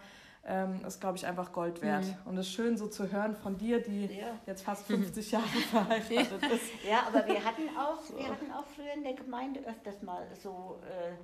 ähm, 0.46 0.80
ist, 0.86 1.02
glaube 1.02 1.18
ich, 1.18 1.26
einfach 1.26 1.52
Gold 1.52 1.82
wert. 1.82 2.06
Mhm. 2.06 2.16
Und 2.26 2.38
es 2.38 2.46
ist 2.46 2.54
schön 2.54 2.78
so 2.78 2.88
zu 2.88 3.12
hören 3.12 3.36
von 3.36 3.58
dir, 3.58 3.82
die 3.82 4.06
ja. 4.06 4.28
jetzt 4.46 4.62
fast 4.62 4.86
50 4.88 5.32
Jahre 5.32 5.48
verheiratet 5.48 6.44
ist. 6.54 6.86
Ja, 6.88 7.08
aber 7.08 7.26
wir 7.26 7.44
hatten 7.44 7.63
auch, 7.76 8.00
so. 8.02 8.16
wir 8.16 8.28
hatten 8.28 8.52
auch 8.52 8.66
früher 8.76 8.94
in 8.96 9.04
der 9.04 9.13
Gemeinde 9.13 9.62
öfters 9.62 10.04
mal 10.04 10.28
so... 10.44 10.80
Äh, 10.86 11.16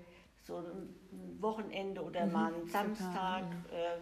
so 0.44 0.58
ein 0.58 1.42
Wochenende 1.42 2.04
oder 2.04 2.26
mhm, 2.26 2.32
mal 2.32 2.54
einen 2.54 2.68
Samstag, 2.68 3.44
ja. 3.72 3.78
äh, 3.78 4.00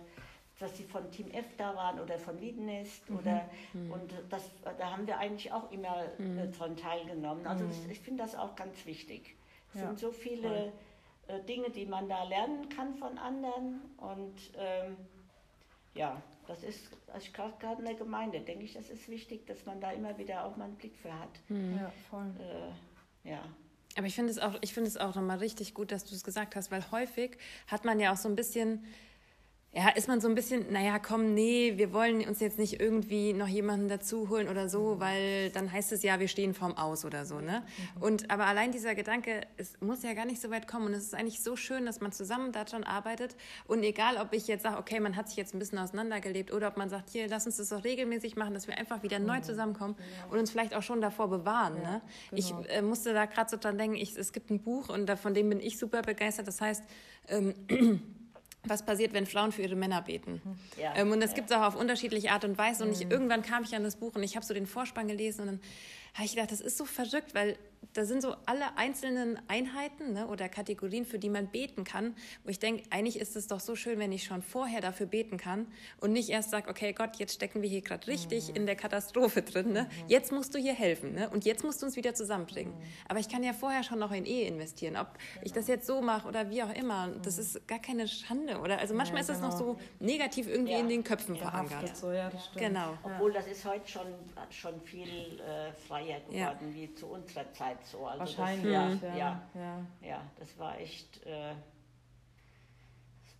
dass 0.59 0.77
sie 0.77 0.83
von 0.83 1.09
Team 1.11 1.31
F 1.31 1.45
da 1.57 1.75
waren 1.75 1.99
oder 1.99 2.19
von 2.19 2.39
Wiedenest 2.39 3.09
mhm. 3.09 3.17
oder 3.17 3.49
mhm. 3.73 3.91
und 3.91 4.13
das, 4.29 4.49
da 4.63 4.91
haben 4.91 5.07
wir 5.07 5.17
eigentlich 5.17 5.51
auch 5.51 5.71
immer 5.71 6.05
äh, 6.19 6.21
mhm. 6.21 6.51
dran 6.51 6.75
teilgenommen. 6.75 7.45
Also 7.47 7.65
das, 7.65 7.85
ich 7.85 7.99
finde 7.99 8.23
das 8.23 8.35
auch 8.35 8.55
ganz 8.55 8.85
wichtig. 8.85 9.35
Es 9.73 9.81
ja. 9.81 9.87
sind 9.87 9.99
so 9.99 10.11
viele 10.11 10.71
äh, 11.27 11.41
Dinge, 11.43 11.69
die 11.69 11.85
man 11.85 12.09
da 12.09 12.23
lernen 12.23 12.69
kann 12.69 12.95
von 12.95 13.17
anderen 13.17 13.81
und 13.97 14.51
ähm, 14.57 14.97
ja, 15.93 16.21
das 16.47 16.63
ist, 16.63 16.97
also 17.11 17.31
gerade 17.31 17.79
in 17.79 17.85
der 17.85 17.95
Gemeinde, 17.95 18.39
denke 18.41 18.65
ich, 18.65 18.73
das 18.73 18.89
ist 18.89 19.09
wichtig, 19.09 19.45
dass 19.45 19.65
man 19.65 19.79
da 19.81 19.91
immer 19.91 20.17
wieder 20.17 20.45
auch 20.45 20.55
mal 20.57 20.65
einen 20.65 20.75
Blick 20.75 20.95
für 20.95 21.13
hat. 21.13 21.39
Mhm. 21.49 21.77
Ja, 21.77 21.91
voll. 22.09 22.31
Äh, 22.39 23.29
ja. 23.29 23.43
Aber 23.97 24.07
ich 24.07 24.15
finde 24.15 24.31
es 24.31 24.39
auch, 24.39 24.57
ich 24.61 24.73
finde 24.73 24.89
es 24.89 24.97
auch 24.97 25.15
nochmal 25.15 25.37
richtig 25.37 25.73
gut, 25.73 25.91
dass 25.91 26.05
du 26.05 26.15
es 26.15 26.23
gesagt 26.23 26.55
hast, 26.55 26.71
weil 26.71 26.83
häufig 26.91 27.37
hat 27.67 27.85
man 27.85 27.99
ja 27.99 28.13
auch 28.13 28.17
so 28.17 28.29
ein 28.29 28.35
bisschen 28.35 28.85
ja, 29.73 29.87
ist 29.87 30.09
man 30.09 30.19
so 30.19 30.27
ein 30.27 30.35
bisschen, 30.35 30.69
naja, 30.73 30.99
komm, 30.99 31.33
nee, 31.33 31.77
wir 31.77 31.93
wollen 31.93 32.27
uns 32.27 32.41
jetzt 32.41 32.59
nicht 32.59 32.81
irgendwie 32.81 33.31
noch 33.31 33.47
jemanden 33.47 33.87
dazu 33.87 34.27
holen 34.27 34.49
oder 34.49 34.67
so, 34.67 34.99
weil 34.99 35.49
dann 35.51 35.71
heißt 35.71 35.93
es 35.93 36.03
ja, 36.03 36.19
wir 36.19 36.27
stehen 36.27 36.53
vorm 36.53 36.75
Aus 36.75 37.05
oder 37.05 37.25
so, 37.25 37.39
ne? 37.39 37.63
Und 38.01 38.29
aber 38.29 38.47
allein 38.47 38.73
dieser 38.73 38.95
Gedanke, 38.95 39.47
es 39.55 39.79
muss 39.79 40.03
ja 40.03 40.13
gar 40.13 40.25
nicht 40.25 40.41
so 40.41 40.49
weit 40.49 40.67
kommen 40.67 40.87
und 40.87 40.93
es 40.93 41.03
ist 41.03 41.15
eigentlich 41.15 41.41
so 41.41 41.55
schön, 41.55 41.85
dass 41.85 42.01
man 42.01 42.11
zusammen 42.11 42.51
daran 42.51 42.83
arbeitet 42.83 43.37
und 43.65 43.81
egal, 43.83 44.17
ob 44.17 44.33
ich 44.33 44.45
jetzt 44.47 44.63
sage, 44.63 44.77
okay, 44.77 44.99
man 44.99 45.15
hat 45.15 45.29
sich 45.29 45.37
jetzt 45.37 45.55
ein 45.55 45.59
bisschen 45.59 45.79
auseinandergelebt 45.79 46.51
oder 46.51 46.67
ob 46.67 46.75
man 46.75 46.89
sagt, 46.89 47.09
hier, 47.09 47.29
lass 47.29 47.45
uns 47.45 47.55
das 47.55 47.69
doch 47.69 47.85
regelmäßig 47.85 48.35
machen, 48.35 48.53
dass 48.53 48.67
wir 48.67 48.77
einfach 48.77 49.03
wieder 49.03 49.19
neu 49.19 49.39
zusammenkommen 49.39 49.95
und 50.29 50.37
uns 50.37 50.51
vielleicht 50.51 50.75
auch 50.75 50.83
schon 50.83 50.99
davor 50.99 51.29
bewahren, 51.29 51.75
ne? 51.75 52.01
Ich 52.33 52.53
äh, 52.67 52.81
musste 52.81 53.13
da 53.13 53.25
gerade 53.25 53.49
so 53.49 53.55
dran 53.55 53.77
denken, 53.77 53.95
ich, 53.95 54.17
es 54.17 54.33
gibt 54.33 54.49
ein 54.49 54.61
Buch 54.61 54.89
und 54.89 55.05
da, 55.05 55.15
von 55.15 55.33
dem 55.33 55.47
bin 55.47 55.61
ich 55.61 55.77
super 55.77 56.01
begeistert, 56.01 56.45
das 56.49 56.59
heißt, 56.59 56.83
ähm, 57.29 57.55
was 58.63 58.85
passiert, 58.85 59.13
wenn 59.13 59.25
Frauen 59.25 59.51
für 59.51 59.63
ihre 59.63 59.75
Männer 59.75 60.01
beten. 60.01 60.41
Ja, 60.79 60.93
ähm, 60.95 61.11
und 61.11 61.21
das 61.21 61.31
ja. 61.31 61.37
gibt 61.37 61.49
es 61.49 61.55
auch 61.55 61.63
auf 61.63 61.75
unterschiedliche 61.75 62.31
Art 62.31 62.45
und 62.45 62.57
Weise. 62.57 62.83
Und 62.83 62.91
ich, 62.91 63.05
mhm. 63.05 63.11
irgendwann 63.11 63.41
kam 63.41 63.63
ich 63.63 63.75
an 63.75 63.83
das 63.83 63.95
Buch 63.95 64.15
und 64.15 64.23
ich 64.23 64.35
habe 64.35 64.45
so 64.45 64.53
den 64.53 64.67
Vorspann 64.67 65.07
gelesen 65.07 65.41
und 65.41 65.47
dann 65.47 65.59
habe 66.13 66.25
ich 66.25 66.31
gedacht, 66.31 66.51
das 66.51 66.61
ist 66.61 66.77
so 66.77 66.85
verrückt, 66.85 67.33
weil 67.33 67.57
da 67.93 68.05
sind 68.05 68.21
so 68.21 68.35
alle 68.45 68.77
einzelnen 68.77 69.39
Einheiten 69.47 70.13
ne, 70.13 70.27
oder 70.27 70.47
Kategorien, 70.49 71.05
für 71.05 71.19
die 71.19 71.29
man 71.29 71.47
beten 71.47 71.83
kann, 71.83 72.15
wo 72.43 72.49
ich 72.49 72.59
denke, 72.59 72.83
eigentlich 72.89 73.19
ist 73.19 73.35
es 73.35 73.47
doch 73.47 73.59
so 73.59 73.75
schön, 73.75 73.99
wenn 73.99 74.11
ich 74.11 74.23
schon 74.23 74.41
vorher 74.41 74.81
dafür 74.81 75.07
beten 75.07 75.37
kann 75.37 75.67
und 75.99 76.13
nicht 76.13 76.29
erst 76.29 76.51
sage, 76.51 76.69
okay 76.69 76.93
Gott, 76.93 77.17
jetzt 77.17 77.33
stecken 77.33 77.61
wir 77.61 77.69
hier 77.69 77.81
gerade 77.81 78.07
richtig 78.07 78.49
mhm. 78.49 78.55
in 78.55 78.65
der 78.65 78.75
Katastrophe 78.75 79.41
drin, 79.41 79.73
ne? 79.73 79.83
Mhm. 79.83 80.07
jetzt 80.07 80.31
musst 80.31 80.53
du 80.53 80.59
hier 80.59 80.73
helfen 80.73 81.13
ne? 81.13 81.29
und 81.29 81.43
jetzt 81.43 81.63
musst 81.63 81.81
du 81.81 81.87
uns 81.87 81.95
wieder 81.95 82.13
zusammenbringen. 82.13 82.73
Mhm. 82.73 82.83
Aber 83.07 83.19
ich 83.19 83.27
kann 83.27 83.43
ja 83.43 83.53
vorher 83.53 83.83
schon 83.83 83.99
noch 83.99 84.11
in 84.11 84.25
Ehe 84.25 84.47
investieren, 84.47 84.95
ob 84.95 85.13
genau. 85.13 85.41
ich 85.43 85.51
das 85.51 85.67
jetzt 85.67 85.87
so 85.87 86.01
mache 86.01 86.27
oder 86.27 86.49
wie 86.49 86.63
auch 86.63 86.73
immer, 86.73 87.09
das 87.23 87.37
mhm. 87.37 87.41
ist 87.41 87.67
gar 87.67 87.79
keine 87.79 88.07
Schande. 88.07 88.59
Oder 88.59 88.79
also 88.79 88.93
manchmal 88.93 89.21
ja, 89.21 89.27
genau. 89.27 89.39
ist 89.39 89.43
das 89.43 89.51
noch 89.51 89.57
so 89.57 89.79
negativ 89.99 90.47
irgendwie 90.47 90.73
ja. 90.73 90.79
in 90.79 90.87
den 90.87 91.03
Köpfen 91.03 91.35
ja, 91.35 91.41
verankert. 91.41 91.97
So, 91.97 92.11
ja, 92.11 92.29
das 92.29 92.45
stimmt. 92.45 92.65
Genau. 92.67 92.97
Obwohl 93.03 93.33
das 93.33 93.47
ist 93.47 93.65
heute 93.65 93.87
schon, 93.87 94.07
schon 94.49 94.79
viel 94.81 95.41
äh, 95.41 95.73
freier 96.01 96.19
geworden 96.21 96.73
wie 96.73 96.93
zu 96.93 97.07
unserer 97.07 97.51
Zeit 97.51 97.83
so. 97.85 98.05
Also 98.05 98.19
Wahrscheinlich, 98.19 98.73
das, 98.73 99.01
ja, 99.01 99.15
ja, 99.15 99.49
ja, 99.53 99.85
ja. 100.01 100.31
das 100.37 100.57
war 100.57 100.79
echt 100.79 101.25
äh, 101.25 101.55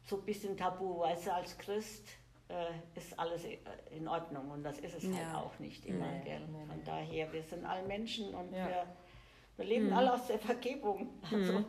so 0.06 0.18
ein 0.18 0.26
bisschen 0.26 0.58
tabu, 0.58 1.00
weißt 1.00 1.28
du, 1.28 1.34
als 1.34 1.58
Christ 1.58 2.08
äh, 2.50 2.98
ist 2.98 3.18
alles 3.18 3.44
in 3.92 4.08
Ordnung 4.08 4.52
und 4.52 4.64
das 4.64 4.80
ist 4.80 4.96
es 4.96 5.06
halt 5.06 5.16
ja. 5.16 5.42
auch 5.42 5.58
nicht 5.60 5.86
immer, 5.86 6.12
nee, 6.12 6.24
gell? 6.24 6.48
Nee, 6.48 6.66
Von 6.66 6.78
nee. 6.78 6.84
daher, 6.86 7.32
wir 7.34 7.44
sind 7.44 7.66
alle 7.66 7.88
Menschen 7.88 8.34
und 8.34 8.52
ja. 8.54 8.68
wir, 8.68 8.96
wir 9.58 9.66
leben 9.66 9.88
mhm. 9.88 9.94
alle 9.94 10.14
aus 10.14 10.28
der 10.28 10.40
Vergebung. 10.40 11.10
Also, 11.32 11.60
mhm. 11.60 11.66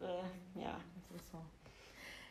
äh, 0.00 0.60
ja. 0.60 0.78
Das 1.10 1.22
ist 1.22 1.30
so. 1.30 1.38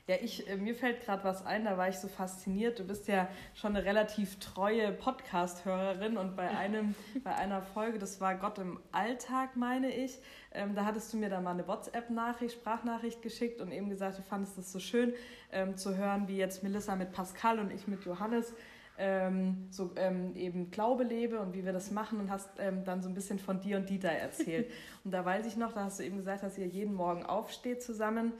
Ja, 0.09 0.15
ich, 0.21 0.47
äh, 0.47 0.55
mir 0.55 0.73
fällt 0.73 1.01
gerade 1.01 1.25
was 1.25 1.45
ein, 1.45 1.65
da 1.65 1.77
war 1.77 1.89
ich 1.89 1.97
so 1.97 2.07
fasziniert. 2.07 2.79
Du 2.79 2.85
bist 2.85 3.09
ja 3.09 3.27
schon 3.53 3.75
eine 3.75 3.83
relativ 3.83 4.39
treue 4.39 4.93
Podcast-Hörerin 4.93 6.15
und 6.15 6.37
bei 6.37 6.47
einem, 6.57 6.95
bei 7.25 7.35
einer 7.35 7.61
Folge, 7.61 7.99
das 7.99 8.21
war 8.21 8.35
Gott 8.35 8.57
im 8.57 8.79
Alltag, 8.93 9.57
meine 9.57 9.93
ich, 9.93 10.17
ähm, 10.53 10.75
da 10.75 10.85
hattest 10.85 11.11
du 11.11 11.17
mir 11.17 11.29
da 11.29 11.41
mal 11.41 11.51
eine 11.51 11.67
WhatsApp-Nachricht, 11.67 12.53
Sprachnachricht 12.53 13.21
geschickt 13.21 13.59
und 13.59 13.73
eben 13.73 13.89
gesagt, 13.89 14.17
du 14.17 14.21
fandest 14.21 14.57
es 14.57 14.71
so 14.71 14.79
schön 14.79 15.13
ähm, 15.51 15.75
zu 15.75 15.97
hören, 15.97 16.29
wie 16.29 16.37
jetzt 16.37 16.63
Melissa 16.63 16.95
mit 16.95 17.11
Pascal 17.11 17.59
und 17.59 17.69
ich 17.73 17.85
mit 17.89 18.05
Johannes 18.05 18.53
ähm, 18.97 19.67
so 19.71 19.91
ähm, 19.97 20.35
eben 20.35 20.71
Glaube 20.71 21.03
lebe 21.03 21.39
und 21.39 21.53
wie 21.53 21.65
wir 21.65 21.73
das 21.73 21.91
machen 21.91 22.19
und 22.19 22.31
hast 22.31 22.49
ähm, 22.59 22.85
dann 22.85 23.01
so 23.01 23.09
ein 23.09 23.13
bisschen 23.13 23.39
von 23.39 23.59
dir 23.59 23.75
und 23.75 23.89
Dieter 23.89 24.09
erzählt. 24.09 24.71
und 25.03 25.11
da 25.11 25.25
weiß 25.25 25.45
ich 25.45 25.57
noch, 25.57 25.73
da 25.73 25.83
hast 25.83 25.99
du 25.99 26.03
eben 26.03 26.17
gesagt, 26.17 26.43
dass 26.43 26.57
ihr 26.57 26.67
jeden 26.67 26.93
Morgen 26.93 27.25
aufsteht 27.25 27.83
zusammen 27.83 28.31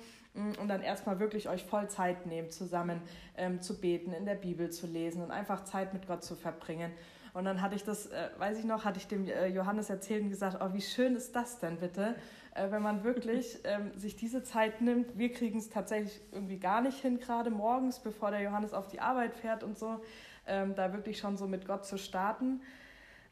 und 0.60 0.68
dann 0.68 0.82
erstmal 0.82 1.20
wirklich 1.20 1.50
euch 1.50 1.64
voll 1.64 1.90
Zeit 1.90 2.26
nehmt, 2.26 2.52
zusammen 2.52 3.02
ähm, 3.38 3.62
zu 3.62 3.80
beten, 3.80 4.14
in 4.14 4.26
der 4.26 4.36
Bibel 4.36 4.70
zu 4.70 4.88
lesen 4.88 5.22
und 5.22 5.32
einfach 5.32 5.64
Zeit 5.64 5.94
mit 5.94 6.08
Gott 6.08 6.24
zu 6.24 6.36
verbringen. 6.36 6.92
Und 7.34 7.46
dann 7.46 7.62
hatte 7.62 7.76
ich 7.76 7.84
das, 7.84 8.08
äh, 8.08 8.30
weiß 8.38 8.58
ich 8.58 8.66
noch, 8.66 8.84
hatte 8.84 8.98
ich 8.98 9.08
dem 9.08 9.28
äh, 9.28 9.48
Johannes 9.48 9.90
erzählt 9.90 10.24
und 10.24 10.30
gesagt, 10.30 10.58
oh, 10.60 10.74
wie 10.74 10.82
schön 10.82 11.16
ist 11.16 11.36
das 11.36 11.60
denn 11.60 11.78
bitte, 11.78 12.16
äh, 12.56 12.72
wenn 12.72 12.82
man 12.82 13.04
wirklich 13.04 13.60
ähm, 13.64 13.92
sich 13.96 14.16
diese 14.16 14.44
Zeit 14.44 14.82
nimmt. 14.82 15.18
Wir 15.18 15.32
kriegen 15.32 15.60
es 15.60 15.70
tatsächlich 15.70 16.20
irgendwie 16.32 16.58
gar 16.58 16.82
nicht 16.82 17.00
hin, 17.00 17.20
gerade 17.20 17.52
morgens, 17.52 18.00
bevor 18.00 18.32
der 18.32 18.42
Johannes 18.42 18.74
auf 18.74 18.88
die 18.88 19.00
Arbeit 19.00 19.36
fährt 19.36 19.64
und 19.64 19.78
so, 19.78 20.02
ähm, 20.48 20.74
da 20.76 20.94
wirklich 20.94 21.20
schon 21.20 21.38
so 21.38 21.48
mit 21.48 21.68
Gott 21.68 21.86
zu 21.86 21.98
starten. 21.98 22.62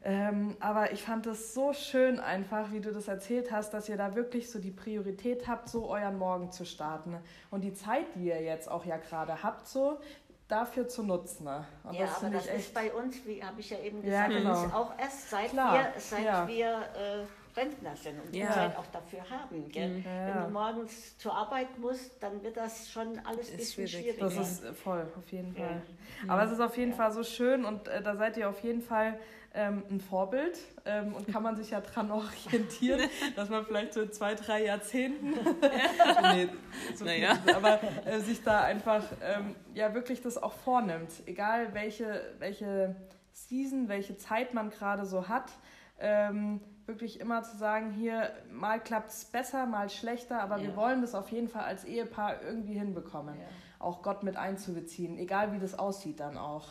Ähm, 0.08 0.56
aber 0.60 0.92
ich 0.92 1.02
fand 1.02 1.26
es 1.26 1.52
so 1.52 1.72
schön 1.72 2.20
einfach, 2.20 2.70
wie 2.70 2.80
du 2.80 2.92
das 2.92 3.08
erzählt 3.08 3.50
hast, 3.50 3.74
dass 3.74 3.88
ihr 3.88 3.96
da 3.96 4.14
wirklich 4.14 4.48
so 4.48 4.60
die 4.60 4.70
Priorität 4.70 5.48
habt, 5.48 5.68
so 5.68 5.90
euren 5.90 6.16
Morgen 6.16 6.52
zu 6.52 6.64
starten. 6.64 7.16
Und 7.50 7.62
die 7.62 7.74
Zeit, 7.74 8.06
die 8.14 8.28
ihr 8.28 8.40
jetzt 8.40 8.70
auch 8.70 8.84
ja 8.84 8.98
gerade 8.98 9.42
habt, 9.42 9.66
so 9.66 9.98
dafür 10.46 10.86
zu 10.86 11.02
nutzen. 11.02 11.48
Und 11.82 11.94
ja, 11.94 12.06
das 12.06 12.22
aber 12.22 12.34
das 12.34 12.46
ist 12.46 12.72
bei 12.72 12.92
uns, 12.92 13.16
wie 13.26 13.42
habe 13.42 13.58
ich 13.58 13.68
ja 13.68 13.80
eben 13.80 14.00
gesagt, 14.00 14.32
ja, 14.32 14.38
genau. 14.38 14.54
auch 14.66 14.96
erst 14.96 15.28
seit 15.28 15.50
Klar. 15.50 15.74
wir, 15.74 16.00
seit 16.00 16.24
ja. 16.24 16.46
wir 16.46 16.66
äh, 16.66 17.58
Rentner 17.58 17.96
sind 17.96 18.20
und 18.24 18.36
ja. 18.36 18.46
die 18.46 18.52
Zeit 18.52 18.76
auch 18.76 18.86
dafür 18.92 19.28
haben. 19.28 19.58
Mhm. 19.58 20.04
Wenn 20.04 20.42
du 20.44 20.50
morgens 20.52 21.18
zur 21.18 21.34
Arbeit 21.34 21.76
musst, 21.80 22.22
dann 22.22 22.44
wird 22.44 22.56
das 22.56 22.88
schon 22.88 23.18
alles 23.24 23.50
ein 23.50 23.56
bisschen 23.56 23.88
schwierig. 23.88 24.20
Das 24.20 24.36
ist 24.36 24.64
voll, 24.84 25.04
auf 25.18 25.32
jeden 25.32 25.52
Fall. 25.52 25.82
Aber 26.28 26.44
es 26.44 26.52
ist 26.52 26.60
auf 26.60 26.76
jeden 26.76 26.92
Fall 26.92 27.10
so 27.10 27.24
schön 27.24 27.64
und 27.64 27.88
äh, 27.88 28.00
da 28.00 28.14
seid 28.14 28.36
ihr 28.36 28.48
auf 28.48 28.60
jeden 28.60 28.82
Fall 28.82 29.18
ähm, 29.56 29.82
ein 29.90 30.00
Vorbild 30.00 30.58
ähm, 30.84 31.14
und 31.14 31.26
kann 31.28 31.42
man 31.42 31.56
sich 31.56 31.70
ja 31.70 31.80
dran 31.80 32.10
orientieren, 32.10 33.00
dass 33.36 33.48
man 33.48 33.64
vielleicht 33.64 33.94
so 33.94 34.06
zwei, 34.06 34.34
drei 34.34 34.64
Jahrzehnten, 34.64 35.30
nee, 36.34 36.48
so 36.94 37.06
naja. 37.06 37.34
viel, 37.36 37.54
aber 37.54 37.80
äh, 38.04 38.20
sich 38.20 38.42
da 38.42 38.62
einfach 38.62 39.02
ähm, 39.22 39.56
ja 39.72 39.94
wirklich 39.94 40.20
das 40.20 40.40
auch 40.40 40.52
vornimmt, 40.52 41.10
egal 41.24 41.72
welche, 41.72 42.22
welche 42.38 42.94
Season, 43.32 43.88
welche 43.88 44.18
Zeit 44.18 44.52
man 44.52 44.68
gerade 44.70 45.06
so 45.06 45.26
hat, 45.26 45.50
ähm, 45.98 46.60
wirklich 46.84 47.18
immer 47.18 47.42
zu 47.42 47.56
sagen, 47.56 47.90
hier 47.92 48.30
mal 48.52 48.78
klappt 48.78 49.08
es 49.08 49.24
besser, 49.24 49.64
mal 49.64 49.88
schlechter, 49.88 50.42
aber 50.42 50.58
ja. 50.58 50.64
wir 50.64 50.76
wollen 50.76 51.00
das 51.00 51.14
auf 51.14 51.30
jeden 51.30 51.48
Fall 51.48 51.64
als 51.64 51.84
Ehepaar 51.84 52.42
irgendwie 52.42 52.74
hinbekommen, 52.74 53.36
ja. 53.40 53.46
auch 53.78 54.02
Gott 54.02 54.22
mit 54.22 54.36
einzubeziehen, 54.36 55.18
egal 55.18 55.52
wie 55.52 55.58
das 55.58 55.78
aussieht 55.78 56.20
dann 56.20 56.36
auch. 56.36 56.68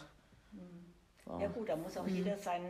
Ja 1.39 1.47
gut, 1.47 1.69
da 1.69 1.75
muss 1.75 1.97
auch 1.97 2.05
mhm. 2.05 2.15
jeder 2.15 2.37
seinen 2.37 2.69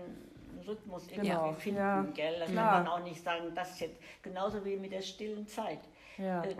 Rhythmus 0.68 1.08
irgendwie 1.08 1.30
genau. 1.30 1.54
finden, 1.54 1.80
ja. 1.80 2.02
gell? 2.13 2.39
Das 2.39 2.52
Klar. 2.52 2.72
kann 2.72 2.84
man 2.84 2.94
auch 2.94 3.04
nicht 3.04 3.22
sagen, 3.22 3.52
das 3.54 3.80
jetzt, 3.80 4.00
genauso 4.22 4.63
wie 4.65 4.78
mit 4.78 4.91
der 4.91 5.02
stillen 5.02 5.48
Zeit. 5.48 5.80
Ja. 6.18 6.44
Äh, 6.44 6.56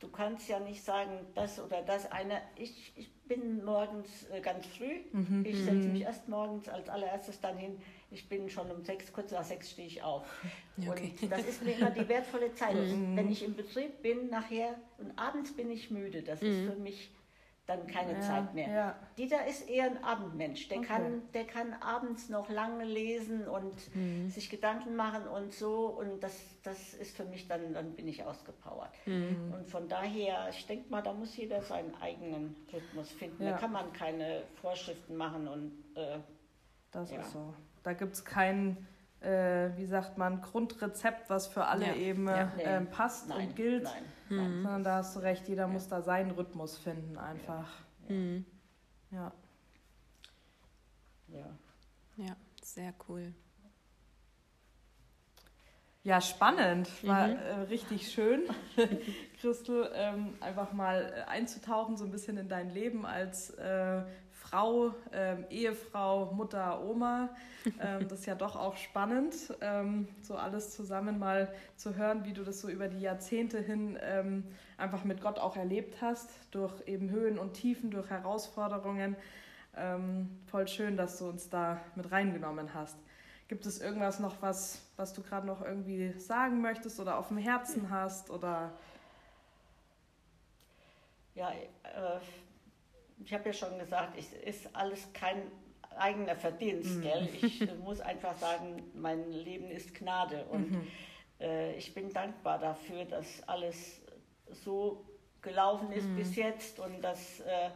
du 0.00 0.08
kannst 0.08 0.48
ja 0.48 0.58
nicht 0.60 0.82
sagen, 0.82 1.12
das 1.34 1.60
oder 1.60 1.82
das 1.82 2.10
eine. 2.10 2.40
Ich, 2.56 2.92
ich 2.96 3.10
bin 3.26 3.64
morgens 3.64 4.28
äh, 4.30 4.40
ganz 4.40 4.66
früh. 4.66 5.00
Mhm. 5.12 5.44
Ich 5.46 5.58
setze 5.58 5.88
mhm. 5.88 5.92
mich 5.92 6.02
erst 6.02 6.28
morgens 6.28 6.68
als 6.68 6.88
allererstes 6.88 7.40
dann 7.40 7.56
hin. 7.56 7.78
Ich 8.10 8.28
bin 8.28 8.48
schon 8.48 8.70
um 8.70 8.82
sechs, 8.84 9.12
kurz 9.12 9.32
nach 9.32 9.44
sechs 9.44 9.70
stehe 9.70 9.88
ich 9.88 10.02
auf. 10.02 10.26
Okay. 10.76 11.14
Und 11.22 11.30
das 11.30 11.44
ist 11.44 11.62
mir 11.62 11.78
immer 11.78 11.90
die 11.90 12.08
wertvolle 12.08 12.52
Zeit. 12.54 12.74
Mhm. 12.84 13.16
Wenn 13.16 13.30
ich 13.30 13.44
im 13.44 13.54
Betrieb 13.54 14.02
bin 14.02 14.28
nachher 14.28 14.74
und 14.98 15.16
abends 15.16 15.52
bin 15.52 15.70
ich 15.70 15.88
müde, 15.90 16.22
das 16.22 16.42
ist 16.42 16.62
mhm. 16.62 16.72
für 16.72 16.76
mich 16.76 17.10
dann 17.66 17.86
keine 17.86 18.12
ja, 18.12 18.20
Zeit 18.20 18.54
mehr. 18.54 18.68
Ja. 18.68 18.96
Dieter 19.16 19.46
ist 19.46 19.68
eher 19.68 19.86
ein 19.86 20.04
Abendmensch. 20.04 20.68
Der, 20.68 20.78
okay. 20.78 20.86
kann, 20.86 21.22
der 21.32 21.44
kann 21.44 21.72
abends 21.80 22.28
noch 22.28 22.50
lange 22.50 22.84
lesen 22.84 23.48
und 23.48 23.74
mhm. 23.94 24.28
sich 24.28 24.50
Gedanken 24.50 24.96
machen 24.96 25.26
und 25.26 25.52
so. 25.52 25.86
Und 25.86 26.22
das, 26.22 26.38
das 26.62 26.92
ist 26.92 27.16
für 27.16 27.24
mich 27.24 27.48
dann, 27.48 27.72
dann 27.72 27.92
bin 27.92 28.06
ich 28.06 28.22
ausgepowert. 28.22 28.92
Mhm. 29.06 29.54
Und 29.54 29.70
von 29.70 29.88
daher, 29.88 30.48
ich 30.50 30.66
denke 30.66 30.90
mal, 30.90 31.02
da 31.02 31.14
muss 31.14 31.34
jeder 31.36 31.62
seinen 31.62 31.94
eigenen 32.02 32.54
Rhythmus 32.70 33.10
finden. 33.12 33.42
Ja. 33.42 33.52
Da 33.52 33.56
kann 33.58 33.72
man 33.72 33.92
keine 33.94 34.42
Vorschriften 34.60 35.16
machen 35.16 35.48
und 35.48 35.72
äh, 35.94 36.18
das 36.90 37.10
ist 37.10 37.32
so. 37.32 37.54
Da 37.82 37.94
gibt 37.94 38.12
es 38.12 38.24
kein, 38.24 38.86
äh, 39.20 39.70
wie 39.76 39.86
sagt 39.86 40.18
man, 40.18 40.42
Grundrezept, 40.42 41.30
was 41.30 41.46
für 41.46 41.64
alle 41.64 41.96
eben 41.96 42.28
äh, 42.28 42.80
passt 42.82 43.28
nein, 43.28 43.48
und 43.48 43.56
gilt. 43.56 43.84
Nein. 43.84 44.02
Mhm. 44.28 44.62
Sondern 44.62 44.84
da 44.84 44.96
hast 44.96 45.16
du 45.16 45.20
recht, 45.20 45.48
jeder 45.48 45.62
ja. 45.62 45.68
muss 45.68 45.88
da 45.88 46.02
seinen 46.02 46.30
Rhythmus 46.30 46.78
finden 46.78 47.16
einfach. 47.16 47.68
Ja. 48.08 48.14
Mhm. 48.14 48.46
Ja. 49.10 49.32
Ja. 51.28 51.58
Ja, 52.16 52.36
sehr 52.62 52.94
cool. 53.08 53.34
Ja, 56.04 56.20
spannend. 56.20 56.90
War 57.06 57.28
mhm. 57.28 57.36
äh, 57.36 57.54
richtig 57.62 58.12
schön, 58.12 58.42
Christel, 59.40 59.90
ähm, 59.94 60.34
einfach 60.40 60.72
mal 60.74 61.12
äh, 61.16 61.30
einzutauchen, 61.30 61.96
so 61.96 62.04
ein 62.04 62.10
bisschen 62.10 62.36
in 62.36 62.46
dein 62.46 62.68
Leben 62.68 63.06
als 63.06 63.50
äh, 63.50 64.02
Frau, 64.54 64.94
ähm, 65.12 65.46
Ehefrau, 65.50 66.26
Mutter, 66.26 66.80
Oma. 66.84 67.28
Ähm, 67.80 68.06
das 68.08 68.20
ist 68.20 68.26
ja 68.26 68.36
doch 68.36 68.54
auch 68.54 68.76
spannend, 68.76 69.34
ähm, 69.60 70.06
so 70.22 70.36
alles 70.36 70.70
zusammen 70.76 71.18
mal 71.18 71.52
zu 71.74 71.96
hören, 71.96 72.24
wie 72.24 72.32
du 72.32 72.44
das 72.44 72.60
so 72.60 72.68
über 72.68 72.86
die 72.86 73.00
Jahrzehnte 73.00 73.58
hin 73.58 73.98
ähm, 74.00 74.44
einfach 74.76 75.02
mit 75.02 75.20
Gott 75.20 75.40
auch 75.40 75.56
erlebt 75.56 76.00
hast, 76.00 76.30
durch 76.52 76.72
eben 76.86 77.10
Höhen 77.10 77.36
und 77.36 77.54
Tiefen, 77.54 77.90
durch 77.90 78.10
Herausforderungen. 78.10 79.16
Ähm, 79.76 80.30
voll 80.46 80.68
schön, 80.68 80.96
dass 80.96 81.18
du 81.18 81.28
uns 81.28 81.50
da 81.50 81.80
mit 81.96 82.12
reingenommen 82.12 82.74
hast. 82.74 82.96
Gibt 83.48 83.66
es 83.66 83.80
irgendwas 83.80 84.20
noch, 84.20 84.40
was, 84.40 84.82
was 84.96 85.14
du 85.14 85.22
gerade 85.22 85.48
noch 85.48 85.62
irgendwie 85.62 86.12
sagen 86.20 86.60
möchtest 86.60 87.00
oder 87.00 87.18
auf 87.18 87.26
dem 87.26 87.38
Herzen 87.38 87.90
hast? 87.90 88.30
Oder 88.30 88.70
ja, 91.34 91.50
äh, 91.50 92.20
ich 93.22 93.32
habe 93.32 93.46
ja 93.46 93.52
schon 93.52 93.78
gesagt, 93.78 94.18
es 94.18 94.32
ist 94.32 94.74
alles 94.74 95.12
kein 95.12 95.50
eigener 95.96 96.36
Verdienst, 96.36 96.96
mhm. 96.96 97.02
gell? 97.02 97.28
Ich 97.42 97.78
muss 97.78 98.00
einfach 98.00 98.34
sagen, 98.34 98.82
mein 98.94 99.30
Leben 99.30 99.70
ist 99.70 99.94
Gnade 99.94 100.44
und 100.50 100.72
mhm. 100.72 100.86
äh, 101.40 101.76
ich 101.76 101.94
bin 101.94 102.12
dankbar 102.12 102.58
dafür, 102.58 103.04
dass 103.04 103.46
alles 103.48 104.02
so 104.50 105.04
gelaufen 105.42 105.92
ist 105.92 106.08
mhm. 106.08 106.16
bis 106.16 106.36
jetzt 106.36 106.80
und 106.80 107.02
dass, 107.02 107.40
äh, 107.40 107.70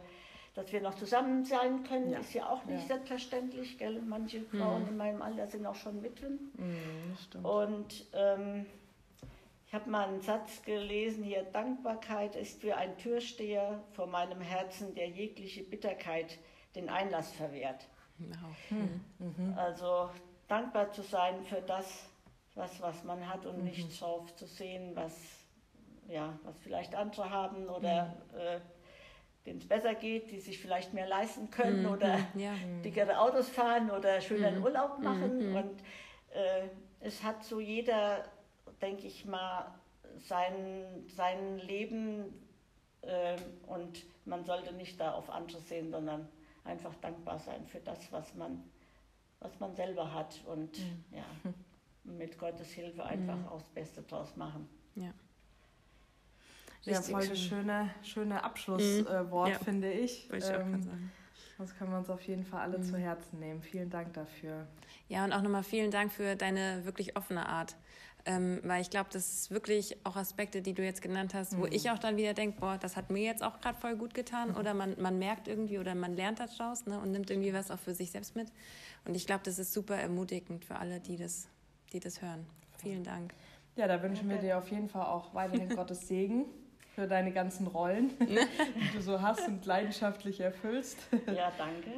dass 0.55 0.71
wir 0.71 0.81
noch 0.81 0.95
zusammen 0.95 1.45
sein 1.45 1.83
können, 1.83 2.11
ja. 2.11 2.19
ist 2.19 2.33
ja 2.33 2.49
auch 2.49 2.65
nicht 2.65 2.81
ja. 2.81 2.95
selbstverständlich. 2.95 3.77
Gell? 3.77 4.01
Manche 4.01 4.41
Frauen 4.41 4.83
mhm. 4.83 4.89
in 4.89 4.97
meinem 4.97 5.21
Alter 5.21 5.47
sind 5.47 5.65
auch 5.65 5.75
schon 5.75 6.03
Witwen. 6.03 6.51
Mhm, 6.57 7.45
und 7.45 8.05
ähm, 8.13 8.65
ich 9.69 9.75
habe 9.75 9.87
mal 9.87 10.07
einen 10.07 10.21
Satz 10.21 10.63
gelesen 10.63 11.23
hier, 11.23 11.43
Dankbarkeit 11.43 12.35
ist 12.35 12.63
wie 12.63 12.73
ein 12.73 12.97
Türsteher 12.97 13.83
vor 13.91 14.07
meinem 14.07 14.41
Herzen, 14.41 14.95
der 14.95 15.07
jegliche 15.07 15.63
Bitterkeit 15.63 16.39
den 16.73 16.89
Einlass 16.89 17.31
verwehrt. 17.33 17.87
Hm. 18.69 18.99
Mhm. 19.19 19.53
Also 19.55 20.09
dankbar 20.47 20.91
zu 20.91 21.03
sein 21.03 21.43
für 21.43 21.61
das, 21.61 22.09
was, 22.55 22.81
was 22.81 23.03
man 23.03 23.29
hat 23.29 23.45
und 23.45 23.59
mhm. 23.59 23.65
nicht 23.65 24.01
drauf 24.01 24.35
zu 24.35 24.47
sehen, 24.47 24.95
was, 24.95 25.13
ja, 26.07 26.39
was 26.43 26.57
vielleicht 26.63 26.95
andere 26.95 27.29
haben 27.29 27.69
oder 27.69 28.05
mhm. 28.05 28.39
äh, 28.39 28.59
denen 29.45 29.59
es 29.59 29.67
besser 29.67 29.93
geht, 29.93 30.31
die 30.31 30.39
sich 30.39 30.57
vielleicht 30.57 30.95
mehr 30.95 31.07
leisten 31.07 31.51
können 31.51 31.83
mhm. 31.83 31.91
oder 31.91 32.17
ja. 32.33 32.55
dickere 32.83 33.19
Autos 33.19 33.47
fahren 33.49 33.91
oder 33.91 34.19
schöneren. 34.19 34.63
Urlaub 34.63 34.97
machen. 34.97 35.55
Und 35.55 35.79
äh, 36.33 36.67
es 37.01 37.23
hat 37.23 37.43
so 37.43 37.59
jeder, 37.59 38.25
denke 38.81 39.07
ich 39.07 39.25
mal, 39.25 39.73
sein, 40.17 41.05
sein 41.15 41.59
Leben 41.59 42.25
äh, 43.01 43.37
und 43.67 44.05
man 44.25 44.43
sollte 44.45 44.73
nicht 44.73 44.99
da 44.99 45.13
auf 45.13 45.29
andere 45.29 45.61
sehen, 45.61 45.91
sondern 45.91 46.27
einfach 46.63 46.93
dankbar 46.95 47.39
sein 47.39 47.65
für 47.65 47.79
das, 47.79 48.11
was 48.11 48.33
man, 48.35 48.63
was 49.39 49.59
man 49.59 49.75
selber 49.75 50.13
hat 50.13 50.39
und 50.45 50.77
mhm. 50.77 51.03
ja, 51.11 51.53
mit 52.03 52.37
Gottes 52.37 52.71
Hilfe 52.71 53.03
einfach 53.03 53.37
mhm. 53.37 53.47
auch 53.47 53.61
das 53.61 53.69
Beste 53.69 54.01
draus 54.03 54.35
machen. 54.35 54.67
Ja. 54.95 55.13
Ja, 56.83 57.01
voll 57.01 57.27
das 57.27 57.39
schöne, 57.39 57.89
schöne 58.03 58.41
Abschlusswort, 58.41 59.49
mhm. 59.49 59.55
äh, 59.55 59.59
finde 59.63 59.91
ich. 59.91 60.31
ich 60.31 60.45
ähm, 60.45 61.11
das 61.57 61.77
können 61.77 61.91
wir 61.91 61.97
uns 61.97 62.09
auf 62.09 62.21
jeden 62.21 62.45
Fall 62.45 62.61
alle 62.61 62.77
mhm. 62.77 62.83
zu 62.83 62.97
Herzen 62.97 63.39
nehmen. 63.39 63.61
Vielen 63.61 63.89
Dank 63.89 64.13
dafür. 64.13 64.65
Ja, 65.09 65.25
und 65.25 65.33
auch 65.33 65.41
nochmal 65.41 65.63
vielen 65.63 65.91
Dank 65.91 66.11
für 66.11 66.37
deine 66.37 66.85
wirklich 66.85 67.17
offene 67.17 67.47
Art. 67.47 67.75
Ähm, 68.29 68.59
weil 68.63 68.79
ich 68.83 68.91
glaube, 68.91 69.09
das 69.11 69.27
ist 69.27 69.49
wirklich 69.49 69.97
auch 70.03 70.15
Aspekte, 70.15 70.61
die 70.61 70.75
du 70.75 70.83
jetzt 70.83 71.01
genannt 71.01 71.33
hast, 71.33 71.57
wo 71.57 71.65
mhm. 71.65 71.71
ich 71.71 71.89
auch 71.89 71.97
dann 71.97 72.15
wieder 72.15 72.35
denke, 72.35 72.59
boah, 72.59 72.77
das 72.79 72.95
hat 72.95 73.09
mir 73.09 73.23
jetzt 73.23 73.41
auch 73.41 73.59
gerade 73.59 73.79
voll 73.79 73.95
gut 73.95 74.13
getan. 74.13 74.49
Mhm. 74.49 74.57
Oder 74.57 74.75
man, 74.75 74.95
man 75.01 75.17
merkt 75.17 75.47
irgendwie 75.47 75.79
oder 75.79 75.95
man 75.95 76.13
lernt 76.13 76.39
daraus 76.39 76.85
ne, 76.85 76.99
und 76.99 77.11
nimmt 77.11 77.31
irgendwie 77.31 77.53
was 77.55 77.71
auch 77.71 77.79
für 77.79 77.95
sich 77.95 78.11
selbst 78.11 78.35
mit. 78.35 78.51
Und 79.05 79.15
ich 79.15 79.25
glaube, 79.25 79.41
das 79.45 79.57
ist 79.57 79.73
super 79.73 79.95
ermutigend 79.95 80.63
für 80.63 80.75
alle, 80.75 80.99
die 80.99 81.17
das, 81.17 81.47
die 81.91 81.99
das 81.99 82.21
hören. 82.21 82.45
Vielen 82.77 83.03
Dank. 83.03 83.33
Ja, 83.75 83.87
da 83.87 83.99
wünschen 84.03 84.27
okay. 84.27 84.35
wir 84.35 84.47
dir 84.47 84.57
auf 84.59 84.69
jeden 84.69 84.89
Fall 84.89 85.07
auch 85.07 85.33
weiterhin 85.33 85.69
Gottes 85.75 86.07
Segen 86.07 86.45
für 86.93 87.07
deine 87.07 87.31
ganzen 87.31 87.65
Rollen, 87.65 88.11
die 88.19 88.95
du 88.95 89.01
so 89.01 89.23
hast 89.23 89.47
und 89.47 89.65
leidenschaftlich 89.65 90.39
erfüllst. 90.39 90.99
Ja, 91.25 91.51
danke. 91.57 91.89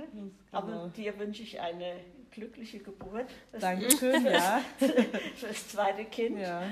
Aber 0.53 0.89
dir 0.95 1.19
wünsche 1.19 1.43
ich 1.43 1.59
eine 1.59 1.95
glückliche 2.31 2.79
Geburt. 2.79 3.27
Dankeschön, 3.59 4.25
ja. 4.25 4.61
Für 4.77 5.47
das 5.47 5.67
zweite 5.67 6.05
Kind. 6.05 6.39
Ja. 6.39 6.63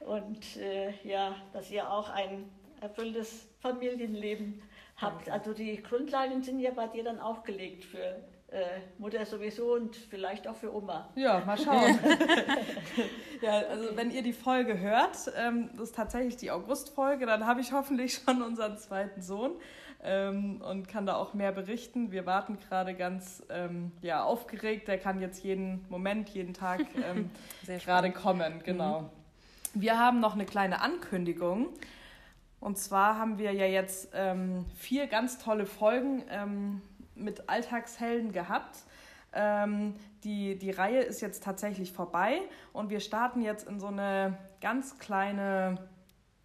Und 0.00 0.56
äh, 0.56 0.92
ja, 1.04 1.36
dass 1.52 1.70
ihr 1.70 1.90
auch 1.90 2.08
ein 2.10 2.50
erfülltes 2.80 3.46
Familienleben 3.60 4.62
habt. 4.96 5.28
Danke. 5.28 5.32
Also 5.32 5.52
die 5.52 5.82
Grundlagen 5.82 6.42
sind 6.42 6.60
ja 6.60 6.70
bei 6.70 6.88
dir 6.88 7.04
dann 7.04 7.20
auch 7.20 7.42
gelegt 7.42 7.84
für 7.84 8.22
äh, 8.48 8.80
Mutter 8.98 9.24
sowieso 9.26 9.74
und 9.74 9.94
vielleicht 9.94 10.48
auch 10.48 10.56
für 10.56 10.74
Oma. 10.74 11.10
Ja, 11.14 11.40
mal 11.44 11.56
schauen. 11.58 11.98
ja, 13.42 13.58
also 13.58 13.96
wenn 13.96 14.10
ihr 14.10 14.22
die 14.22 14.32
Folge 14.32 14.78
hört, 14.78 15.16
ähm, 15.36 15.70
das 15.76 15.90
ist 15.90 15.94
tatsächlich 15.94 16.36
die 16.36 16.50
August-Folge, 16.50 17.26
dann 17.26 17.46
habe 17.46 17.60
ich 17.60 17.72
hoffentlich 17.72 18.14
schon 18.14 18.42
unseren 18.42 18.76
zweiten 18.78 19.22
Sohn 19.22 19.52
ähm, 20.02 20.60
und 20.62 20.88
kann 20.88 21.06
da 21.06 21.16
auch 21.16 21.34
mehr 21.34 21.52
berichten. 21.52 22.10
Wir 22.10 22.26
warten 22.26 22.58
gerade 22.58 22.94
ganz 22.94 23.42
ähm, 23.50 23.92
ja, 24.02 24.22
aufgeregt. 24.22 24.88
Der 24.88 24.98
kann 24.98 25.20
jetzt 25.20 25.44
jeden 25.44 25.84
Moment, 25.88 26.28
jeden 26.30 26.54
Tag 26.54 26.80
ähm, 27.10 27.30
gerade 27.66 28.10
kommen. 28.12 28.62
Genau. 28.64 29.02
Mhm. 29.02 29.10
Wir 29.74 29.98
haben 29.98 30.20
noch 30.20 30.34
eine 30.34 30.46
kleine 30.46 30.80
Ankündigung. 30.80 31.68
Und 32.60 32.78
zwar 32.78 33.18
haben 33.18 33.38
wir 33.38 33.52
ja 33.52 33.66
jetzt 33.66 34.10
ähm, 34.14 34.66
vier 34.76 35.06
ganz 35.06 35.38
tolle 35.38 35.64
Folgen 35.64 36.22
ähm, 36.30 36.82
mit 37.14 37.48
Alltagshelden 37.48 38.32
gehabt. 38.32 38.78
Ähm, 39.32 39.94
die, 40.24 40.58
die 40.58 40.70
Reihe 40.70 41.00
ist 41.00 41.20
jetzt 41.20 41.42
tatsächlich 41.42 41.92
vorbei 41.92 42.40
und 42.72 42.90
wir 42.90 43.00
starten 43.00 43.42
jetzt 43.42 43.68
in 43.68 43.78
so 43.78 43.86
eine 43.86 44.36
ganz 44.60 44.98
kleine 44.98 45.78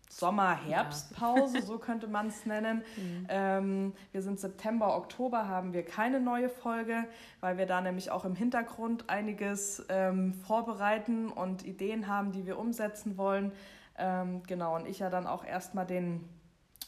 Sommer-Herbstpause, 0.09 1.57
ja. 1.57 1.61
so 1.63 1.77
könnte 1.77 2.07
man 2.07 2.27
es 2.27 2.45
nennen. 2.45 2.83
Mhm. 2.95 3.27
Ähm, 3.29 3.93
wir 4.11 4.21
sind 4.21 4.39
September, 4.39 4.95
Oktober, 4.95 5.47
haben 5.49 5.73
wir 5.73 5.83
keine 5.83 6.21
neue 6.21 6.47
Folge, 6.47 7.05
weil 7.41 7.57
wir 7.57 7.65
da 7.65 7.81
nämlich 7.81 8.09
auch 8.09 8.23
im 8.23 8.35
Hintergrund 8.35 9.09
einiges 9.09 9.85
ähm, 9.89 10.33
vorbereiten 10.33 11.29
und 11.29 11.65
Ideen 11.65 12.07
haben, 12.07 12.31
die 12.31 12.45
wir 12.45 12.57
umsetzen 12.57 13.17
wollen. 13.17 13.51
Ähm, 13.97 14.43
genau, 14.43 14.75
und 14.75 14.87
ich 14.87 14.99
ja 14.99 15.09
dann 15.09 15.27
auch 15.27 15.43
erstmal 15.43 15.85
den 15.85 16.27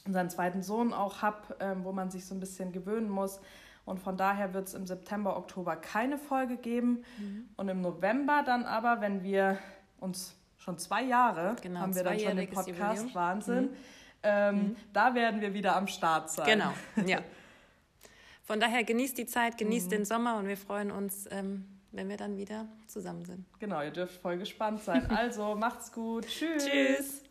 unseren 0.08 0.30
zweiten 0.30 0.62
Sohn 0.62 0.92
auch 0.92 1.22
habe, 1.22 1.56
ähm, 1.60 1.84
wo 1.84 1.92
man 1.92 2.10
sich 2.10 2.24
so 2.24 2.34
ein 2.34 2.40
bisschen 2.40 2.72
gewöhnen 2.72 3.10
muss. 3.10 3.40
Und 3.84 4.00
von 4.00 4.16
daher 4.16 4.52
wird 4.54 4.68
es 4.68 4.74
im 4.74 4.86
September, 4.86 5.36
Oktober 5.36 5.76
keine 5.76 6.18
Folge 6.18 6.56
geben. 6.56 7.04
Mhm. 7.18 7.48
Und 7.56 7.68
im 7.68 7.80
November 7.80 8.42
dann 8.44 8.64
aber, 8.64 9.00
wenn 9.00 9.22
wir 9.22 9.58
uns 10.00 10.34
schon 10.68 10.78
zwei 10.78 11.02
Jahre 11.02 11.56
genau, 11.62 11.80
haben 11.80 11.94
wir 11.94 12.04
dann 12.04 12.18
schon 12.18 12.36
den 12.36 12.50
Podcast, 12.50 12.68
Jubiläum. 12.68 13.14
Wahnsinn. 13.14 13.64
Mhm. 13.64 13.76
Ähm, 14.22 14.56
mhm. 14.56 14.76
Da 14.92 15.14
werden 15.14 15.40
wir 15.40 15.54
wieder 15.54 15.76
am 15.76 15.86
Start 15.86 16.30
sein. 16.30 16.46
Genau, 16.46 17.08
ja. 17.08 17.20
Von 18.44 18.60
daher 18.60 18.84
genießt 18.84 19.16
die 19.18 19.26
Zeit, 19.26 19.58
genießt 19.58 19.86
mhm. 19.86 19.90
den 19.90 20.04
Sommer 20.04 20.36
und 20.38 20.48
wir 20.48 20.56
freuen 20.56 20.90
uns, 20.90 21.28
ähm, 21.30 21.66
wenn 21.92 22.08
wir 22.08 22.16
dann 22.16 22.36
wieder 22.36 22.66
zusammen 22.86 23.24
sind. 23.24 23.46
Genau, 23.58 23.82
ihr 23.82 23.90
dürft 23.90 24.20
voll 24.20 24.38
gespannt 24.38 24.82
sein. 24.82 25.06
Also 25.10 25.54
macht's 25.54 25.92
gut. 25.92 26.26
Tschüss. 26.26 26.66
Tschüss. 26.66 27.27